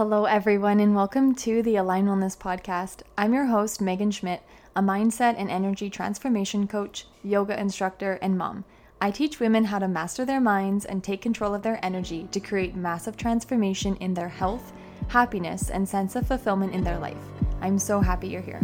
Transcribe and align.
Hello, 0.00 0.24
everyone, 0.24 0.80
and 0.80 0.96
welcome 0.96 1.34
to 1.34 1.62
the 1.62 1.76
Align 1.76 2.06
Wellness 2.06 2.34
Podcast. 2.34 3.02
I'm 3.18 3.34
your 3.34 3.44
host, 3.44 3.82
Megan 3.82 4.10
Schmidt, 4.10 4.42
a 4.74 4.80
mindset 4.80 5.34
and 5.36 5.50
energy 5.50 5.90
transformation 5.90 6.66
coach, 6.66 7.04
yoga 7.22 7.60
instructor, 7.60 8.18
and 8.22 8.38
mom. 8.38 8.64
I 8.98 9.10
teach 9.10 9.40
women 9.40 9.64
how 9.64 9.78
to 9.78 9.88
master 9.88 10.24
their 10.24 10.40
minds 10.40 10.86
and 10.86 11.04
take 11.04 11.20
control 11.20 11.54
of 11.54 11.60
their 11.60 11.78
energy 11.84 12.26
to 12.32 12.40
create 12.40 12.74
massive 12.74 13.18
transformation 13.18 13.94
in 13.96 14.14
their 14.14 14.30
health, 14.30 14.72
happiness, 15.08 15.68
and 15.68 15.86
sense 15.86 16.16
of 16.16 16.26
fulfillment 16.26 16.72
in 16.72 16.82
their 16.82 16.98
life. 16.98 17.22
I'm 17.60 17.78
so 17.78 18.00
happy 18.00 18.28
you're 18.28 18.40
here. 18.40 18.62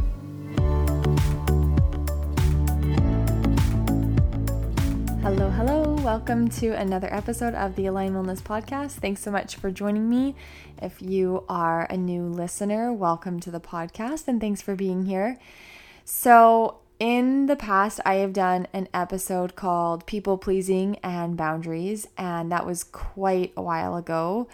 Hello, 5.27 5.50
hello. 5.50 5.93
Welcome 6.04 6.48
to 6.50 6.68
another 6.68 7.12
episode 7.12 7.52
of 7.56 7.74
the 7.74 7.86
Align 7.86 8.12
Wellness 8.12 8.40
Podcast. 8.40 8.92
Thanks 8.92 9.22
so 9.22 9.32
much 9.32 9.56
for 9.56 9.72
joining 9.72 10.09
me. 10.09 10.36
If 10.80 11.02
you 11.02 11.42
are 11.48 11.82
a 11.91 11.96
new 11.96 12.22
listener, 12.22 12.92
welcome 12.92 13.41
to 13.41 13.51
the 13.51 13.59
podcast 13.59 14.28
and 14.28 14.41
thanks 14.41 14.62
for 14.62 14.77
being 14.77 15.04
here. 15.04 15.37
So, 16.04 16.78
in 17.01 17.46
the 17.46 17.56
past, 17.56 17.98
I 18.06 18.15
have 18.23 18.34
done 18.34 18.68
an 18.73 18.87
episode 18.95 19.56
called 19.56 20.06
People 20.06 20.38
Pleasing 20.38 20.96
and 21.02 21.37
Boundaries, 21.37 22.06
and 22.16 22.52
that 22.52 22.65
was 22.65 22.84
quite 22.84 23.52
a 23.56 23.62
while 23.62 23.96
ago. 23.96 24.46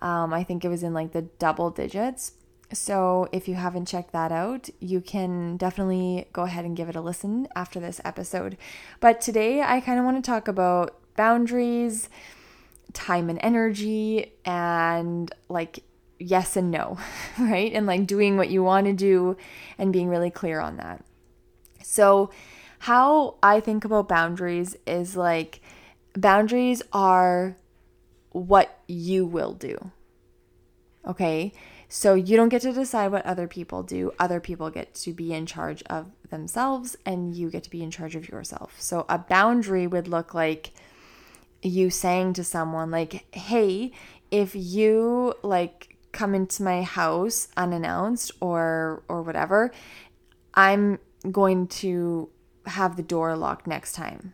Um, 0.00 0.32
I 0.32 0.44
think 0.44 0.64
it 0.64 0.68
was 0.68 0.84
in 0.84 0.94
like 0.94 1.10
the 1.10 1.22
double 1.22 1.70
digits. 1.70 2.34
So, 2.72 3.28
if 3.32 3.48
you 3.48 3.54
haven't 3.54 3.86
checked 3.86 4.12
that 4.12 4.32
out, 4.32 4.70
you 4.80 5.00
can 5.00 5.56
definitely 5.56 6.26
go 6.32 6.42
ahead 6.42 6.64
and 6.64 6.76
give 6.76 6.88
it 6.88 6.96
a 6.96 7.00
listen 7.00 7.46
after 7.54 7.78
this 7.80 8.00
episode. 8.04 8.56
But 9.00 9.20
today, 9.20 9.62
I 9.62 9.80
kind 9.80 9.98
of 9.98 10.04
want 10.04 10.22
to 10.22 10.28
talk 10.28 10.48
about 10.48 10.98
boundaries, 11.16 12.08
time 12.94 13.28
and 13.28 13.38
energy, 13.42 14.32
and 14.44 15.30
like 15.48 15.84
yes 16.18 16.56
and 16.56 16.70
no, 16.70 16.98
right? 17.38 17.72
And 17.72 17.86
like 17.86 18.06
doing 18.06 18.36
what 18.36 18.48
you 18.48 18.62
want 18.62 18.86
to 18.86 18.92
do 18.92 19.36
and 19.76 19.92
being 19.92 20.08
really 20.08 20.30
clear 20.30 20.58
on 20.60 20.78
that. 20.78 21.04
So, 21.82 22.30
how 22.80 23.36
I 23.42 23.60
think 23.60 23.84
about 23.84 24.08
boundaries 24.08 24.76
is 24.86 25.14
like 25.14 25.60
boundaries 26.14 26.82
are 26.92 27.56
what 28.30 28.80
you 28.88 29.26
will 29.26 29.52
do. 29.52 29.90
Okay? 31.06 31.52
So 31.94 32.14
you 32.14 32.38
don't 32.38 32.48
get 32.48 32.62
to 32.62 32.72
decide 32.72 33.12
what 33.12 33.26
other 33.26 33.46
people 33.46 33.82
do. 33.82 34.12
Other 34.18 34.40
people 34.40 34.70
get 34.70 34.94
to 34.94 35.12
be 35.12 35.34
in 35.34 35.44
charge 35.44 35.82
of 35.90 36.06
themselves 36.30 36.96
and 37.04 37.36
you 37.36 37.50
get 37.50 37.64
to 37.64 37.70
be 37.70 37.82
in 37.82 37.90
charge 37.90 38.16
of 38.16 38.30
yourself. 38.30 38.80
So 38.80 39.04
a 39.10 39.18
boundary 39.18 39.86
would 39.86 40.08
look 40.08 40.32
like 40.32 40.70
you 41.60 41.90
saying 41.90 42.32
to 42.32 42.44
someone 42.44 42.90
like, 42.90 43.26
"Hey, 43.34 43.92
if 44.30 44.56
you 44.56 45.34
like 45.42 45.98
come 46.12 46.34
into 46.34 46.62
my 46.62 46.82
house 46.82 47.48
unannounced 47.58 48.32
or 48.40 49.02
or 49.06 49.20
whatever, 49.20 49.70
I'm 50.54 50.98
going 51.30 51.66
to 51.82 52.30
have 52.64 52.96
the 52.96 53.02
door 53.02 53.36
locked 53.36 53.66
next 53.66 53.92
time." 53.92 54.32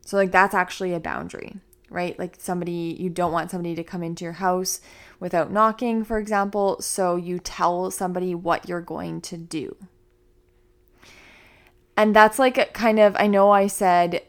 So 0.00 0.16
like 0.16 0.32
that's 0.32 0.54
actually 0.54 0.94
a 0.94 1.00
boundary 1.00 1.60
right? 1.90 2.18
Like 2.18 2.36
somebody, 2.38 2.96
you 2.98 3.10
don't 3.10 3.32
want 3.32 3.50
somebody 3.50 3.74
to 3.74 3.84
come 3.84 4.02
into 4.02 4.24
your 4.24 4.34
house 4.34 4.80
without 5.20 5.50
knocking, 5.50 6.04
for 6.04 6.18
example. 6.18 6.80
So 6.80 7.16
you 7.16 7.38
tell 7.38 7.90
somebody 7.90 8.34
what 8.34 8.68
you're 8.68 8.80
going 8.80 9.20
to 9.22 9.36
do. 9.36 9.76
And 11.96 12.14
that's 12.14 12.38
like 12.38 12.74
kind 12.74 12.98
of, 12.98 13.16
I 13.18 13.26
know 13.26 13.50
I 13.50 13.66
said 13.66 14.22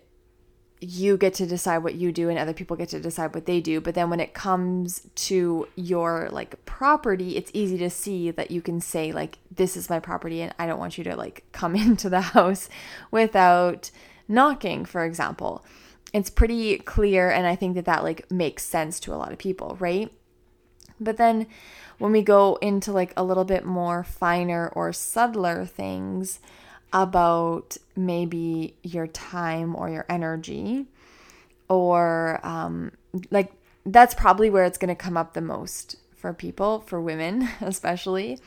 you 0.80 1.18
get 1.18 1.34
to 1.34 1.48
decide 1.48 1.80
what 1.80 1.96
you 1.96 2.12
do 2.12 2.30
and 2.30 2.38
other 2.38 2.54
people 2.54 2.78
get 2.78 2.90
to 2.90 3.00
decide 3.00 3.34
what 3.34 3.46
they 3.46 3.60
do. 3.60 3.82
But 3.82 3.96
then 3.96 4.10
when 4.10 4.20
it 4.20 4.34
comes 4.34 5.08
to 5.16 5.68
your 5.76 6.30
like 6.32 6.64
property, 6.66 7.36
it's 7.36 7.52
easy 7.54 7.78
to 7.80 7.90
see 7.90 8.32
that 8.32 8.52
you 8.52 8.62
can 8.62 8.80
say, 8.80 9.12
like, 9.12 9.40
this 9.54 9.76
is 9.76 9.90
my 9.90 10.00
property 10.00 10.42
and 10.42 10.54
I 10.60 10.68
don't 10.68 10.80
want 10.80 10.98
you 10.98 11.04
to 11.06 11.16
like 11.16 11.44
come 11.52 11.76
into 11.76 12.10
the 12.10 12.22
house 12.22 12.70
without 13.12 13.92
knocking, 14.28 14.86
for 14.86 15.04
example 15.04 15.66
it's 16.14 16.30
pretty 16.30 16.78
clear 16.80 17.30
and 17.30 17.46
i 17.46 17.56
think 17.56 17.76
that 17.76 17.86
that 17.86 18.04
like 18.04 18.30
makes 18.32 18.64
sense 18.64 19.00
to 19.00 19.14
a 19.14 19.18
lot 19.18 19.32
of 19.32 19.38
people 19.38 19.76
right 19.80 20.12
but 21.00 21.18
then 21.18 21.48
when 21.98 22.12
we 22.12 22.22
go 22.22 22.56
into 22.62 22.92
like 22.92 23.14
a 23.18 23.24
little 23.24 23.46
bit 23.46 23.66
more 23.66 24.04
finer 24.04 24.68
or 24.70 24.94
subtler 24.94 25.66
things 25.66 26.40
about 26.94 27.78
maybe 27.96 28.76
your 28.84 29.08
time 29.08 29.76
or 29.76 29.90
your 29.90 30.06
energy 30.10 30.86
or 31.70 32.40
um 32.44 32.92
like 33.30 33.52
that's 33.86 34.14
probably 34.14 34.50
where 34.50 34.66
it's 34.66 34.78
going 34.78 34.90
to 34.90 34.96
come 34.96 35.18
up 35.18 35.34
the 35.34 35.42
most 35.42 35.98
for 36.16 36.34
people 36.34 36.82
for 36.82 37.02
women 37.02 37.48
especially 37.62 38.40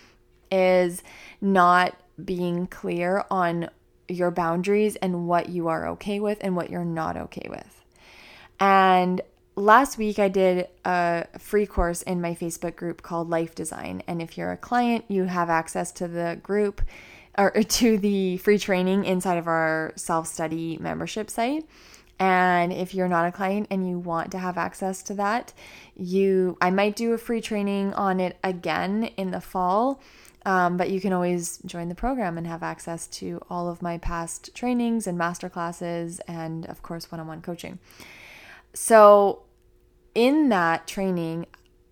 is 0.51 1.03
not 1.41 1.97
being 2.25 2.67
clear 2.67 3.25
on 3.31 3.71
your 4.11 4.31
boundaries 4.31 4.97
and 4.97 5.27
what 5.27 5.49
you 5.49 5.69
are 5.69 5.89
okay 5.89 6.21
with 6.21 6.39
and 6.41 6.57
what 6.57 6.71
you're 6.71 6.85
not 6.85 7.17
okay 7.17 7.47
with. 7.49 7.85
And 8.59 9.21
last 9.57 9.99
week 9.99 10.19
I 10.19 10.29
did 10.29 10.69
a 10.85 11.27
free 11.39 11.67
course 11.67 12.03
in 12.03 12.21
my 12.21 12.35
Facebook 12.35 12.77
group 12.77 13.03
called 13.03 13.31
Life 13.31 13.55
Design. 13.55 14.03
And 14.07 14.21
if 14.21 14.37
you're 14.37 14.53
a 14.53 14.57
client, 14.57 15.05
you 15.09 15.25
have 15.25 15.51
access 15.51 15.93
to 15.93 16.09
the 16.09 16.39
group 16.43 16.83
or 17.39 17.51
to 17.63 17.99
the 17.99 18.37
free 18.39 18.59
training 18.59 19.05
inside 19.05 19.39
of 19.39 19.47
our 19.47 19.93
self 19.97 20.27
study 20.27 20.79
membership 20.81 21.31
site. 21.31 21.67
And 22.19 22.71
if 22.71 22.95
you're 22.95 23.09
not 23.09 23.27
a 23.27 23.33
client 23.33 23.69
and 23.71 23.89
you 23.89 23.99
want 23.99 24.31
to 24.33 24.39
have 24.39 24.59
access 24.59 25.03
to 25.05 25.15
that, 25.15 25.55
you 25.97 26.59
I 26.61 26.71
might 26.71 26.95
do 26.95 27.13
a 27.13 27.19
free 27.19 27.41
training 27.41 27.95
on 27.95 28.21
it 28.21 28.39
again 28.45 29.05
in 29.17 29.31
the 29.31 29.41
fall 29.41 30.01
um, 30.47 30.77
but 30.77 30.91
you 30.91 31.01
can 31.01 31.13
always 31.13 31.59
join 31.67 31.89
the 31.89 31.95
program 31.95 32.39
and 32.39 32.47
have 32.47 32.63
access 32.63 33.07
to 33.09 33.41
all 33.51 33.69
of 33.69 33.83
my 33.83 33.99
past 33.99 34.55
trainings 34.55 35.07
and 35.07 35.19
masterclasses, 35.19 36.21
and 36.27 36.67
of 36.67 36.83
course, 36.83 37.11
one 37.13 37.21
on 37.21 37.27
one 37.27 37.43
coaching. 37.43 37.79
So, 38.73 39.43
in 40.15 40.49
that 40.51 40.87
training, 40.87 41.47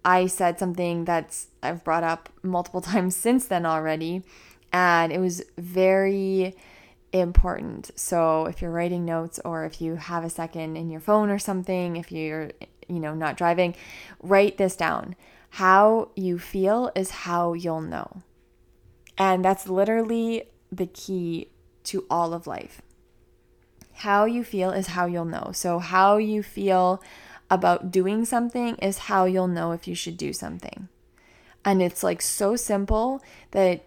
I 0.04 0.26
said 0.26 0.58
something 0.58 1.04
that's 1.04 1.48
I've 1.62 1.84
brought 1.84 2.04
up 2.04 2.28
multiple 2.42 2.80
times 2.92 3.16
since 3.16 3.46
then 3.46 3.66
already, 3.66 4.22
and 4.72 5.12
it 5.12 5.18
was 5.18 5.42
very 5.56 6.56
important. 7.12 7.90
So, 7.96 8.46
if 8.46 8.62
you're 8.62 8.70
writing 8.70 9.04
notes 9.04 9.40
or 9.44 9.64
if 9.64 9.80
you 9.80 9.96
have 9.96 10.24
a 10.24 10.30
second 10.30 10.76
in 10.76 10.90
your 10.90 11.00
phone 11.00 11.30
or 11.30 11.38
something, 11.38 11.96
if 11.96 12.12
you're, 12.12 12.52
you 12.88 13.00
know, 13.00 13.14
not 13.14 13.36
driving, 13.36 13.74
write 14.22 14.58
this 14.58 14.76
down. 14.76 15.16
How 15.50 16.10
you 16.14 16.38
feel 16.38 16.92
is 16.94 17.10
how 17.10 17.54
you'll 17.54 17.80
know. 17.80 18.22
And 19.16 19.44
that's 19.44 19.68
literally 19.68 20.44
the 20.70 20.86
key 20.86 21.48
to 21.84 22.06
all 22.10 22.34
of 22.34 22.46
life. 22.46 22.82
How 23.98 24.24
you 24.24 24.44
feel 24.44 24.70
is 24.70 24.88
how 24.88 25.06
you'll 25.06 25.24
know. 25.24 25.50
So, 25.52 25.78
how 25.78 26.16
you 26.16 26.42
feel 26.42 27.02
about 27.50 27.90
doing 27.90 28.24
something 28.24 28.76
is 28.76 28.98
how 28.98 29.24
you'll 29.24 29.48
know 29.48 29.72
if 29.72 29.88
you 29.88 29.94
should 29.94 30.16
do 30.16 30.32
something. 30.32 30.88
And 31.64 31.82
it's 31.82 32.02
like 32.02 32.22
so 32.22 32.56
simple 32.56 33.22
that 33.50 33.84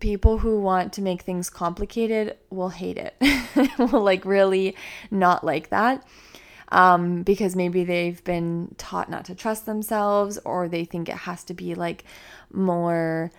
people 0.00 0.38
who 0.38 0.60
want 0.60 0.92
to 0.94 1.02
make 1.02 1.22
things 1.22 1.50
complicated 1.50 2.36
will 2.50 2.70
hate 2.70 2.96
it, 2.96 3.14
will 3.78 4.02
like 4.02 4.24
really 4.24 4.76
not 5.10 5.44
like 5.44 5.70
that. 5.70 6.06
Um, 6.70 7.22
because 7.22 7.54
maybe 7.54 7.84
they've 7.84 8.22
been 8.24 8.74
taught 8.76 9.08
not 9.08 9.24
to 9.26 9.36
trust 9.36 9.66
themselves 9.66 10.36
or 10.44 10.68
they 10.68 10.84
think 10.84 11.08
it 11.08 11.14
has 11.14 11.44
to 11.44 11.54
be 11.54 11.76
like 11.76 12.04
more 12.52 13.30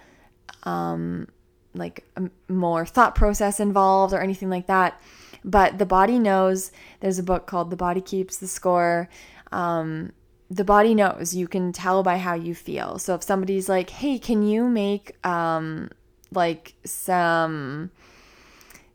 um, 0.64 1.28
like 1.74 2.06
more 2.48 2.86
thought 2.86 3.16
process 3.16 3.60
involved 3.60 4.14
or 4.14 4.22
anything 4.22 4.50
like 4.50 4.68
that. 4.68 5.02
But 5.44 5.78
the 5.78 5.86
body 5.86 6.20
knows. 6.20 6.72
There's 7.00 7.20
a 7.20 7.24
book 7.24 7.48
called 7.48 7.70
The 7.70 7.76
Body 7.76 8.02
Keeps 8.02 8.38
the 8.38 8.48
Score. 8.48 9.10
Um, 9.52 10.14
the 10.50 10.64
body 10.64 10.96
knows. 10.96 11.36
You 11.36 11.48
can 11.48 11.72
tell 11.72 12.04
by 12.04 12.18
how 12.18 12.34
you 12.34 12.56
feel. 12.56 13.00
So 13.00 13.16
if 13.16 13.24
somebody's 13.24 13.70
like, 13.70 13.90
"Hey, 13.90 14.20
can 14.20 14.44
you 14.44 14.68
make 14.68 15.16
um, 15.26 15.90
like 16.32 16.74
some? 16.84 17.92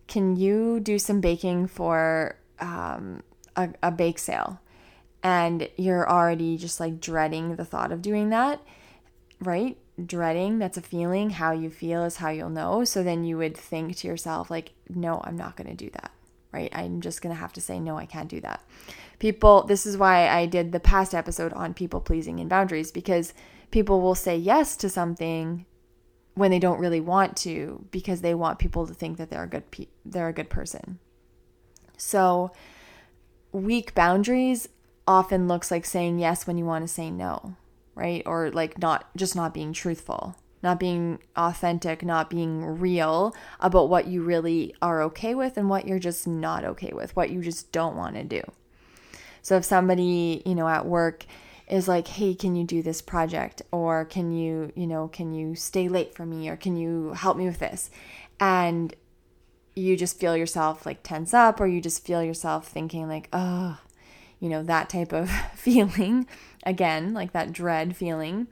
Can 0.07 0.37
you 0.37 0.81
do 0.81 0.99
some 0.99 1.21
baking 1.21 1.69
for 1.69 2.37
um, 2.59 3.23
a, 3.57 3.71
a 3.83 3.91
bake 3.91 4.19
sale?" 4.19 4.61
And 5.23 5.69
you're 5.77 6.09
already 6.11 6.57
just 6.57 6.81
like 6.81 7.01
dreading 7.01 7.57
the 7.57 7.65
thought 7.65 7.93
of 7.93 8.03
doing 8.03 8.31
that, 8.31 8.61
right? 9.41 9.77
dreading 10.07 10.59
that's 10.59 10.79
a 10.79 10.83
feeling 10.83 11.31
how 11.31 11.53
you 11.53 11.69
feel 11.69 12.03
is 12.05 12.17
how 12.17 12.31
you'll 12.31 12.49
know 12.49 12.85
so 12.85 13.03
then 13.03 13.25
you 13.25 13.37
would 13.37 13.57
think 13.57 13.95
to 13.95 14.09
yourself 14.09 14.51
like 14.51 14.73
no 14.89 15.21
i'm 15.25 15.37
not 15.37 15.55
going 15.57 15.69
to 15.69 15.75
do 15.75 15.91
that 15.91 16.12
right? 16.53 16.71
I'm 16.73 17.01
just 17.01 17.23
going 17.23 17.35
to 17.35 17.41
have 17.41 17.53
to 17.55 17.61
say 17.61 17.81
no 17.81 17.97
i 17.97 18.07
can't 18.07 18.29
do 18.29 18.41
that. 18.41 18.63
People 19.19 19.65
this 19.65 19.87
is 19.87 19.97
why 19.97 20.29
i 20.29 20.47
did 20.47 20.73
the 20.73 20.81
past 20.81 21.15
episode 21.15 21.53
on 21.53 21.75
people 21.75 22.01
pleasing 22.01 22.41
and 22.41 22.51
boundaries 22.51 22.91
because 22.91 23.35
people 23.71 24.01
will 24.01 24.15
say 24.15 24.37
yes 24.37 24.77
to 24.77 24.89
something 24.89 25.65
when 26.35 26.51
they 26.51 26.59
don't 26.59 26.81
really 26.81 27.01
want 27.01 27.37
to 27.37 27.87
because 27.91 28.21
they 28.21 28.35
want 28.35 28.59
people 28.59 28.87
to 28.87 28.95
think 28.95 29.19
that 29.19 29.31
they're 29.31 29.45
a 29.45 29.49
good 29.49 29.71
pe- 29.71 29.87
they're 30.05 30.29
a 30.29 30.33
good 30.33 30.51
person. 30.51 30.99
So 31.97 32.53
weak 33.53 33.95
boundaries 33.95 34.69
often 35.07 35.47
looks 35.47 35.71
like 35.71 35.85
saying 35.85 36.19
yes 36.19 36.47
when 36.47 36.59
you 36.59 36.65
want 36.65 36.85
to 36.85 36.89
say 36.89 37.11
no 37.11 37.57
right? 37.95 38.23
Or 38.27 38.51
like 38.51 38.79
not 38.79 39.15
just 39.17 39.37
not 39.37 39.55
being 39.55 39.73
truthful, 39.73 40.37
not 40.63 40.79
being 40.79 41.19
authentic, 41.37 42.05
not 42.05 42.31
being 42.31 42.65
real 42.65 43.35
about 43.61 43.89
what 43.89 44.07
you 44.07 44.23
really 44.23 44.75
are 44.81 45.03
okay 45.03 45.35
with 45.35 45.57
and 45.57 45.69
what 45.69 45.87
you're 45.87 45.99
just 45.99 46.27
not 46.27 46.65
okay 46.65 46.93
with, 46.93 47.15
what 47.17 47.31
you 47.31 47.43
just 47.43 47.73
don't 47.73 47.97
want 47.97 48.15
to 48.15 48.25
do. 48.25 48.43
So 49.43 49.57
if 49.57 49.65
somebody, 49.65 50.43
you 50.47 50.55
know, 50.55 50.69
at 50.69 50.87
work 50.87 51.27
is 51.69 51.89
like, 51.89 52.07
"Hey, 52.07 52.35
can 52.35 52.55
you 52.55 52.65
do 52.65 52.83
this 52.83 53.03
project?" 53.03 53.63
or 53.73 54.05
"Can 54.05 54.33
you, 54.33 54.73
you 54.77 54.87
know, 54.87 55.09
can 55.09 55.35
you 55.35 55.55
stay 55.57 55.89
late 55.89 56.15
for 56.15 56.25
me?" 56.25 56.49
or 56.49 56.57
"Can 56.57 56.77
you 56.77 57.13
help 57.15 57.37
me 57.37 57.47
with 57.47 57.59
this?" 57.59 57.91
and 58.41 58.95
you 59.75 59.97
just 59.97 60.19
feel 60.19 60.37
yourself 60.37 60.85
like 60.85 61.03
tense 61.03 61.33
up 61.33 61.61
or 61.61 61.67
you 61.67 61.81
just 61.81 62.05
feel 62.05 62.23
yourself 62.23 62.69
thinking 62.69 63.09
like, 63.09 63.29
"Oh, 63.33 63.79
you 64.39 64.49
know, 64.49 64.63
that 64.63 64.89
type 64.89 65.13
of 65.13 65.31
feeling." 65.55 66.27
Again, 66.65 67.13
like 67.15 67.33
that 67.33 67.53
dread 67.53 67.97
feeling. 67.97 68.47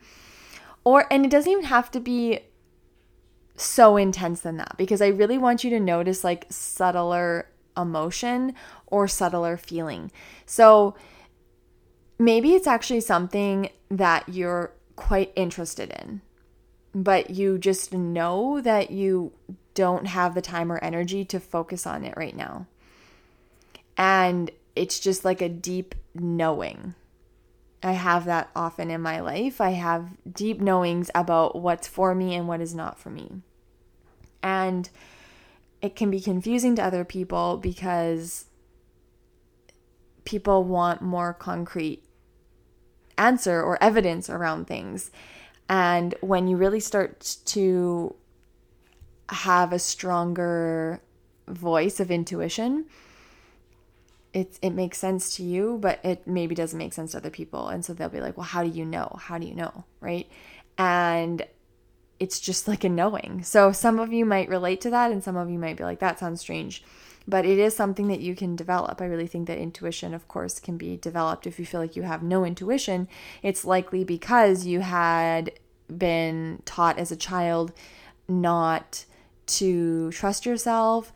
Or 0.90 1.06
and 1.08 1.24
it 1.24 1.30
doesn't 1.30 1.52
even 1.52 1.66
have 1.66 1.92
to 1.92 2.00
be 2.00 2.40
so 3.54 3.96
intense 3.96 4.40
than 4.40 4.56
that 4.56 4.74
because 4.76 5.00
I 5.00 5.06
really 5.06 5.38
want 5.38 5.62
you 5.62 5.70
to 5.70 5.78
notice 5.78 6.24
like 6.24 6.46
subtler 6.50 7.46
emotion 7.76 8.56
or 8.88 9.06
subtler 9.06 9.56
feeling. 9.56 10.10
So 10.46 10.96
maybe 12.18 12.54
it's 12.54 12.66
actually 12.66 13.02
something 13.02 13.70
that 13.88 14.28
you're 14.28 14.72
quite 14.96 15.32
interested 15.36 15.90
in, 15.90 16.22
but 16.92 17.30
you 17.30 17.56
just 17.56 17.94
know 17.94 18.60
that 18.60 18.90
you 18.90 19.30
don't 19.74 20.08
have 20.08 20.34
the 20.34 20.42
time 20.42 20.72
or 20.72 20.82
energy 20.82 21.24
to 21.26 21.38
focus 21.38 21.86
on 21.86 22.04
it 22.04 22.14
right 22.16 22.34
now. 22.34 22.66
And 23.96 24.50
it's 24.74 24.98
just 24.98 25.24
like 25.24 25.40
a 25.40 25.48
deep 25.48 25.94
knowing. 26.16 26.96
I 27.82 27.92
have 27.92 28.26
that 28.26 28.50
often 28.54 28.90
in 28.90 29.00
my 29.00 29.20
life. 29.20 29.60
I 29.60 29.70
have 29.70 30.10
deep 30.30 30.60
knowings 30.60 31.10
about 31.14 31.56
what's 31.56 31.88
for 31.88 32.14
me 32.14 32.34
and 32.34 32.46
what 32.46 32.60
is 32.60 32.74
not 32.74 32.98
for 32.98 33.10
me. 33.10 33.40
And 34.42 34.88
it 35.80 35.96
can 35.96 36.10
be 36.10 36.20
confusing 36.20 36.76
to 36.76 36.84
other 36.84 37.04
people 37.04 37.56
because 37.56 38.46
people 40.24 40.64
want 40.64 41.00
more 41.00 41.32
concrete 41.32 42.04
answer 43.16 43.62
or 43.62 43.82
evidence 43.82 44.28
around 44.28 44.66
things. 44.66 45.10
And 45.68 46.14
when 46.20 46.48
you 46.48 46.56
really 46.56 46.80
start 46.80 47.36
to 47.46 48.14
have 49.28 49.72
a 49.72 49.78
stronger 49.78 51.00
voice 51.46 52.00
of 52.00 52.10
intuition, 52.10 52.86
it 54.32 54.58
it 54.62 54.70
makes 54.70 54.98
sense 54.98 55.36
to 55.36 55.42
you, 55.42 55.78
but 55.80 55.98
it 56.04 56.26
maybe 56.26 56.54
doesn't 56.54 56.78
make 56.78 56.92
sense 56.92 57.12
to 57.12 57.18
other 57.18 57.30
people. 57.30 57.68
And 57.68 57.84
so 57.84 57.92
they'll 57.92 58.08
be 58.08 58.20
like, 58.20 58.36
"Well, 58.36 58.46
how 58.46 58.62
do 58.62 58.68
you 58.70 58.84
know? 58.84 59.16
How 59.20 59.38
do 59.38 59.46
you 59.46 59.54
know?" 59.54 59.84
Right? 60.00 60.28
And 60.78 61.46
it's 62.20 62.38
just 62.38 62.68
like 62.68 62.84
a 62.84 62.88
knowing. 62.88 63.42
So 63.42 63.72
some 63.72 63.98
of 63.98 64.12
you 64.12 64.24
might 64.24 64.48
relate 64.48 64.80
to 64.82 64.90
that 64.90 65.10
and 65.10 65.24
some 65.24 65.36
of 65.36 65.50
you 65.50 65.58
might 65.58 65.78
be 65.78 65.84
like 65.84 66.00
that 66.00 66.18
sounds 66.18 66.40
strange. 66.40 66.84
But 67.26 67.44
it 67.46 67.58
is 67.58 67.74
something 67.74 68.08
that 68.08 68.20
you 68.20 68.34
can 68.36 68.56
develop. 68.56 69.00
I 69.00 69.06
really 69.06 69.26
think 69.26 69.46
that 69.46 69.58
intuition 69.58 70.14
of 70.14 70.28
course 70.28 70.60
can 70.60 70.76
be 70.76 70.96
developed 70.96 71.46
if 71.46 71.58
you 71.58 71.66
feel 71.66 71.80
like 71.80 71.96
you 71.96 72.02
have 72.02 72.22
no 72.22 72.44
intuition. 72.44 73.08
It's 73.42 73.64
likely 73.64 74.04
because 74.04 74.66
you 74.66 74.80
had 74.80 75.52
been 75.96 76.62
taught 76.64 76.98
as 76.98 77.10
a 77.10 77.16
child 77.16 77.72
not 78.28 79.06
to 79.46 80.12
trust 80.12 80.46
yourself 80.46 81.12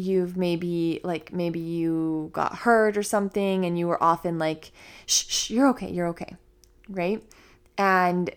you've 0.00 0.36
maybe 0.36 1.00
like 1.04 1.32
maybe 1.32 1.60
you 1.60 2.30
got 2.32 2.58
hurt 2.58 2.96
or 2.96 3.02
something 3.02 3.64
and 3.64 3.78
you 3.78 3.86
were 3.86 4.02
often 4.02 4.38
like 4.38 4.72
shh, 5.06 5.24
shh 5.28 5.50
you're 5.50 5.68
okay 5.68 5.90
you're 5.90 6.08
okay 6.08 6.36
right? 6.88 7.22
And 7.78 8.30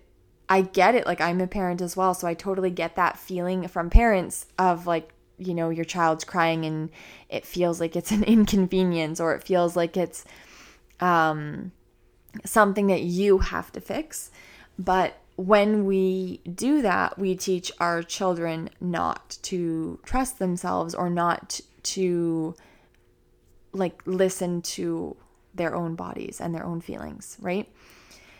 i 0.50 0.62
get 0.62 0.94
it 0.94 1.06
like 1.06 1.21
i'm 1.21 1.39
a 1.39 1.48
parent 1.48 1.81
as 1.81 1.95
well 1.95 2.13
so 2.13 2.27
i 2.27 2.33
totally 2.33 2.69
get 2.69 2.98
that 2.98 3.18
feeling 3.18 3.65
from 3.69 3.89
parents 3.89 4.45
of 4.60 4.86
like 4.86 5.13
you 5.38 5.54
know 5.54 5.69
your 5.69 5.86
child's 5.86 6.25
crying 6.25 6.65
and 6.65 6.89
it 7.30 7.45
feels 7.45 7.80
like 7.80 7.95
it's 7.95 8.12
an 8.12 8.24
inconvenience 8.36 9.21
or 9.21 9.33
it 9.33 9.42
feels 9.42 9.77
like 9.77 9.95
it's 9.95 10.25
um 11.00 11.71
something 12.45 12.88
that 12.88 13.01
you 13.01 13.39
have 13.39 13.71
to 13.74 13.81
fix. 13.81 14.31
But 14.77 15.18
when 15.35 15.85
we 15.85 16.41
do 16.53 16.81
that, 16.81 17.18
we 17.18 17.35
teach 17.35 17.71
our 17.80 18.03
children 18.03 18.69
not 18.80 19.38
to 19.44 20.00
trust 20.03 20.39
themselves 20.39 20.94
or 20.94 21.09
not 21.09 21.59
to 21.83 22.56
like 23.71 24.01
listen 24.06 24.62
to 24.62 25.18
their 25.56 25.75
own 25.75 25.95
bodies 25.95 26.39
and 26.39 26.53
their 26.53 26.65
own 26.65 26.81
feelings, 26.81 27.38
right? 27.41 27.68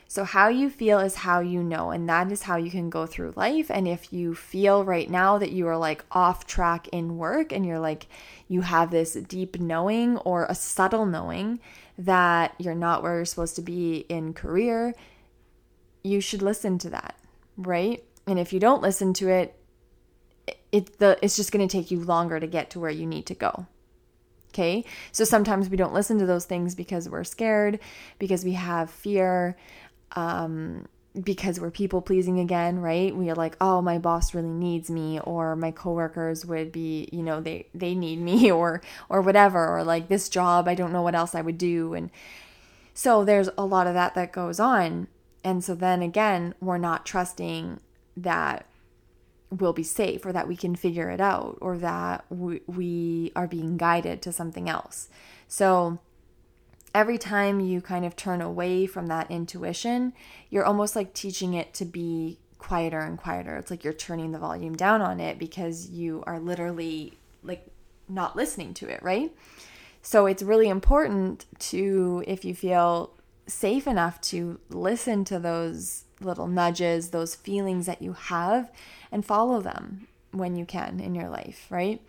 So, 0.08 0.26
how 0.26 0.50
you 0.50 0.70
feel 0.70 1.00
is 1.00 1.16
how 1.16 1.40
you 1.40 1.64
know, 1.64 1.90
and 1.90 2.08
that 2.08 2.32
is 2.32 2.44
how 2.44 2.58
you 2.58 2.70
can 2.70 2.92
go 2.92 3.08
through 3.08 3.34
life. 3.36 3.72
And 3.72 3.88
if 3.88 4.14
you 4.14 4.36
feel 4.36 4.86
right 4.86 5.10
now 5.10 5.40
that 5.40 5.52
you 5.52 5.68
are 5.68 5.78
like 5.78 6.06
off 6.12 6.46
track 6.46 6.88
in 6.90 7.18
work 7.18 7.52
and 7.52 7.66
you're 7.66 7.80
like, 7.80 8.06
you 8.48 8.62
have 8.62 8.92
this 8.92 9.14
deep 9.14 9.60
knowing 9.60 10.18
or 10.18 10.46
a 10.46 10.54
subtle 10.54 11.08
knowing 11.08 11.60
that 11.98 12.54
you're 12.60 12.76
not 12.76 13.02
where 13.02 13.16
you're 13.16 13.26
supposed 13.26 13.56
to 13.56 13.64
be 13.64 14.06
in 14.08 14.36
career, 14.36 14.94
you 16.04 16.22
should 16.22 16.42
listen 16.42 16.78
to 16.80 16.90
that, 16.90 17.18
right? 17.58 18.04
And 18.28 18.40
if 18.40 18.54
you 18.54 18.60
don't 18.60 18.82
listen 18.82 19.14
to 19.16 19.30
it, 19.30 19.56
it 20.72 21.00
the 21.00 21.18
it's 21.22 21.36
just 21.36 21.52
going 21.52 21.66
to 21.68 21.72
take 21.72 21.92
you 21.92 22.00
longer 22.00 22.40
to 22.40 22.48
get 22.48 22.70
to 22.72 22.80
where 22.80 22.92
you 22.92 23.06
need 23.06 23.26
to 23.28 23.36
go. 23.36 23.68
Okay? 24.50 24.86
So 25.12 25.24
sometimes 25.24 25.70
we 25.70 25.78
don't 25.78 25.94
listen 25.94 26.20
to 26.20 26.26
those 26.26 26.46
things 26.46 26.76
because 26.76 27.10
we're 27.10 27.24
scared, 27.24 27.80
because 28.20 28.44
we 28.46 28.54
have 28.54 28.90
fear, 28.90 29.58
um 30.16 30.88
because 31.22 31.60
we're 31.60 31.70
people 31.70 32.02
pleasing 32.02 32.40
again, 32.40 32.80
right? 32.80 33.16
We 33.16 33.30
are 33.30 33.36
like, 33.36 33.56
"Oh, 33.62 33.84
my 33.84 34.00
boss 34.00 34.34
really 34.34 34.50
needs 34.50 34.90
me," 34.90 35.20
or 35.20 35.56
my 35.56 35.70
coworkers 35.70 36.44
would 36.46 36.72
be, 36.72 37.08
you 37.12 37.22
know, 37.22 37.40
they 37.40 37.68
they 37.76 37.94
need 37.96 38.20
me 38.20 38.52
or 38.60 38.82
or 39.10 39.22
whatever, 39.22 39.78
or 39.78 39.84
like 39.84 40.08
this 40.08 40.28
job, 40.30 40.68
I 40.68 40.76
don't 40.76 40.92
know 40.92 41.04
what 41.04 41.16
else 41.16 41.36
I 41.36 41.42
would 41.42 41.58
do 41.58 41.94
and 41.94 42.10
so 42.94 43.26
there's 43.26 43.50
a 43.58 43.66
lot 43.66 43.88
of 43.88 43.94
that 43.96 44.16
that 44.16 44.32
goes 44.32 44.60
on. 44.60 45.08
And 45.44 45.64
so 45.64 45.76
then 45.76 46.02
again, 46.02 46.56
we're 46.62 46.78
not 46.78 47.06
trusting 47.06 47.80
that 48.16 48.66
we'll 49.50 49.74
be 49.74 49.84
safe 49.84 50.26
or 50.26 50.32
that 50.32 50.48
we 50.48 50.56
can 50.56 50.76
figure 50.76 51.10
it 51.10 51.22
out 51.22 51.58
or 51.62 51.78
that 51.78 52.26
we, 52.30 52.62
we 52.66 53.32
are 53.36 53.48
being 53.48 53.78
guided 53.78 54.22
to 54.22 54.32
something 54.32 54.70
else. 54.70 55.10
So 55.48 56.00
every 56.96 57.18
time 57.18 57.60
you 57.60 57.82
kind 57.82 58.06
of 58.06 58.16
turn 58.16 58.42
away 58.42 58.86
from 58.86 59.08
that 59.08 59.30
intuition, 59.30 60.14
you're 60.50 60.66
almost 60.66 60.96
like 60.96 61.14
teaching 61.14 61.54
it 61.54 61.74
to 61.76 61.86
be 61.86 62.40
quieter 62.58 63.00
and 63.00 63.18
quieter. 63.18 63.58
It's 63.58 63.70
like 63.70 63.84
you're 63.84 63.94
turning 63.94 64.32
the 64.32 64.40
volume 64.40 64.76
down 64.76 65.02
on 65.02 65.20
it 65.20 65.38
because 65.38 65.90
you 65.90 66.24
are 66.26 66.40
literally 66.40 67.18
like 67.44 67.68
not 68.08 68.36
listening 68.36 68.74
to 68.76 68.88
it, 68.88 69.04
right? 69.04 69.36
So 70.02 70.26
it's 70.26 70.44
really 70.44 70.70
important 70.70 71.46
to, 71.60 72.24
if 72.28 72.44
you 72.46 72.56
feel 72.56 73.12
safe 73.48 73.88
enough 73.88 74.22
to 74.22 74.60
listen 74.70 75.26
to 75.26 75.40
those 75.40 76.06
little 76.22 76.48
nudges, 76.48 77.10
those 77.10 77.36
feelings 77.36 77.86
that 77.86 78.02
you 78.02 78.14
have, 78.14 78.72
and 79.12 79.26
follow 79.26 79.62
them 79.62 80.08
when 80.32 80.56
you 80.56 80.66
can 80.66 81.00
in 81.00 81.14
your 81.16 81.30
life, 81.30 81.68
right? 81.70 82.02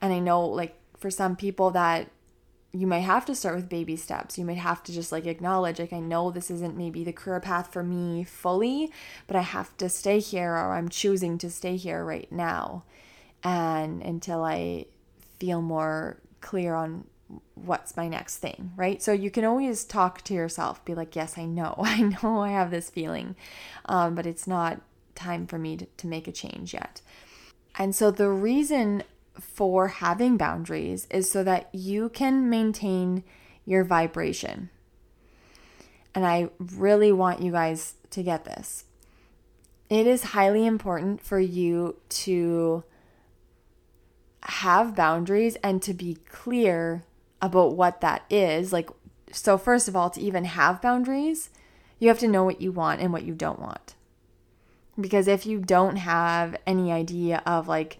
And 0.00 0.12
I 0.12 0.20
know, 0.20 0.46
like, 0.46 0.76
for 0.96 1.10
some 1.10 1.36
people, 1.36 1.70
that 1.72 2.10
you 2.72 2.86
might 2.86 3.00
have 3.00 3.24
to 3.26 3.34
start 3.34 3.56
with 3.56 3.68
baby 3.68 3.96
steps. 3.96 4.36
You 4.36 4.44
might 4.44 4.58
have 4.58 4.82
to 4.84 4.92
just 4.92 5.10
like 5.10 5.26
acknowledge, 5.26 5.78
like, 5.78 5.92
I 5.92 6.00
know 6.00 6.30
this 6.30 6.50
isn't 6.50 6.76
maybe 6.76 7.02
the 7.02 7.12
career 7.12 7.40
path 7.40 7.72
for 7.72 7.82
me 7.82 8.24
fully, 8.24 8.92
but 9.26 9.36
I 9.36 9.40
have 9.40 9.76
to 9.78 9.88
stay 9.88 10.18
here 10.18 10.52
or 10.52 10.74
I'm 10.74 10.88
choosing 10.88 11.38
to 11.38 11.50
stay 11.50 11.76
here 11.76 12.04
right 12.04 12.30
now. 12.30 12.84
And 13.42 14.02
until 14.02 14.44
I 14.44 14.86
feel 15.38 15.62
more 15.62 16.20
clear 16.40 16.74
on 16.74 17.06
what's 17.54 17.96
my 17.96 18.08
next 18.08 18.38
thing, 18.38 18.72
right? 18.76 19.02
So 19.02 19.12
you 19.12 19.30
can 19.30 19.44
always 19.44 19.84
talk 19.84 20.22
to 20.22 20.34
yourself, 20.34 20.84
be 20.84 20.94
like, 20.94 21.14
yes, 21.14 21.36
I 21.36 21.44
know, 21.44 21.74
I 21.78 22.00
know 22.00 22.40
I 22.40 22.50
have 22.50 22.70
this 22.70 22.90
feeling, 22.90 23.36
um, 23.86 24.14
but 24.14 24.26
it's 24.26 24.46
not 24.46 24.80
time 25.14 25.46
for 25.46 25.58
me 25.58 25.76
to, 25.76 25.86
to 25.86 26.06
make 26.06 26.28
a 26.28 26.32
change 26.32 26.72
yet. 26.72 27.00
And 27.76 27.94
so 27.94 28.10
the 28.10 28.30
reason 28.30 29.02
for 29.38 29.88
having 29.88 30.36
boundaries 30.36 31.06
is 31.10 31.30
so 31.30 31.44
that 31.44 31.68
you 31.72 32.08
can 32.08 32.50
maintain 32.50 33.22
your 33.64 33.84
vibration. 33.84 34.70
And 36.14 36.26
I 36.26 36.48
really 36.58 37.12
want 37.12 37.42
you 37.42 37.52
guys 37.52 37.94
to 38.10 38.22
get 38.22 38.44
this. 38.44 38.84
It 39.88 40.06
is 40.06 40.22
highly 40.22 40.66
important 40.66 41.22
for 41.22 41.38
you 41.38 41.96
to 42.08 42.82
have 44.42 44.96
boundaries 44.96 45.56
and 45.62 45.82
to 45.82 45.94
be 45.94 46.16
clear 46.28 47.04
about 47.40 47.76
what 47.76 48.00
that 48.00 48.24
is. 48.30 48.72
Like, 48.72 48.90
so 49.32 49.58
first 49.58 49.88
of 49.88 49.96
all, 49.96 50.10
to 50.10 50.20
even 50.20 50.44
have 50.44 50.82
boundaries, 50.82 51.50
you 51.98 52.08
have 52.08 52.18
to 52.20 52.28
know 52.28 52.44
what 52.44 52.60
you 52.60 52.72
want 52.72 53.00
and 53.00 53.12
what 53.12 53.24
you 53.24 53.34
don't 53.34 53.60
want. 53.60 53.94
Because 55.00 55.28
if 55.28 55.46
you 55.46 55.58
don't 55.58 55.96
have 55.96 56.56
any 56.66 56.90
idea 56.90 57.42
of 57.46 57.68
like 57.68 57.98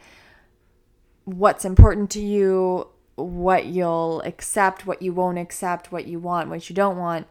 what's 1.25 1.65
important 1.65 2.11
to 2.11 2.21
you, 2.21 2.89
what 3.15 3.67
you'll 3.67 4.21
accept, 4.23 4.87
what 4.87 5.03
you 5.03 5.13
won't 5.13 5.39
accept, 5.39 5.93
what 5.93 6.07
you 6.07 6.19
want, 6.19 6.49
what 6.49 6.69
you 6.69 6.75
don't 6.75 6.97
want, 6.97 7.27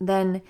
then 0.00 0.42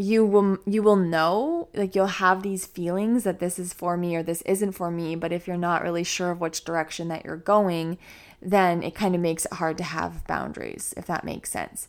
you 0.00 0.24
will 0.24 0.58
you 0.64 0.80
will 0.80 0.96
know 0.96 1.68
like 1.74 1.96
you'll 1.96 2.06
have 2.06 2.44
these 2.44 2.64
feelings 2.64 3.24
that 3.24 3.40
this 3.40 3.58
is 3.58 3.72
for 3.72 3.96
me 3.96 4.14
or 4.14 4.22
this 4.22 4.42
isn't 4.42 4.70
for 4.70 4.92
me 4.92 5.16
but 5.16 5.32
if 5.32 5.48
you're 5.48 5.56
not 5.56 5.82
really 5.82 6.04
sure 6.04 6.30
of 6.30 6.40
which 6.40 6.64
direction 6.64 7.08
that 7.08 7.24
you're 7.24 7.36
going 7.36 7.98
then 8.40 8.82
it 8.82 8.94
kind 8.94 9.14
of 9.14 9.20
makes 9.20 9.44
it 9.44 9.54
hard 9.54 9.76
to 9.78 9.84
have 9.84 10.26
boundaries 10.26 10.94
if 10.96 11.06
that 11.06 11.24
makes 11.24 11.50
sense 11.50 11.88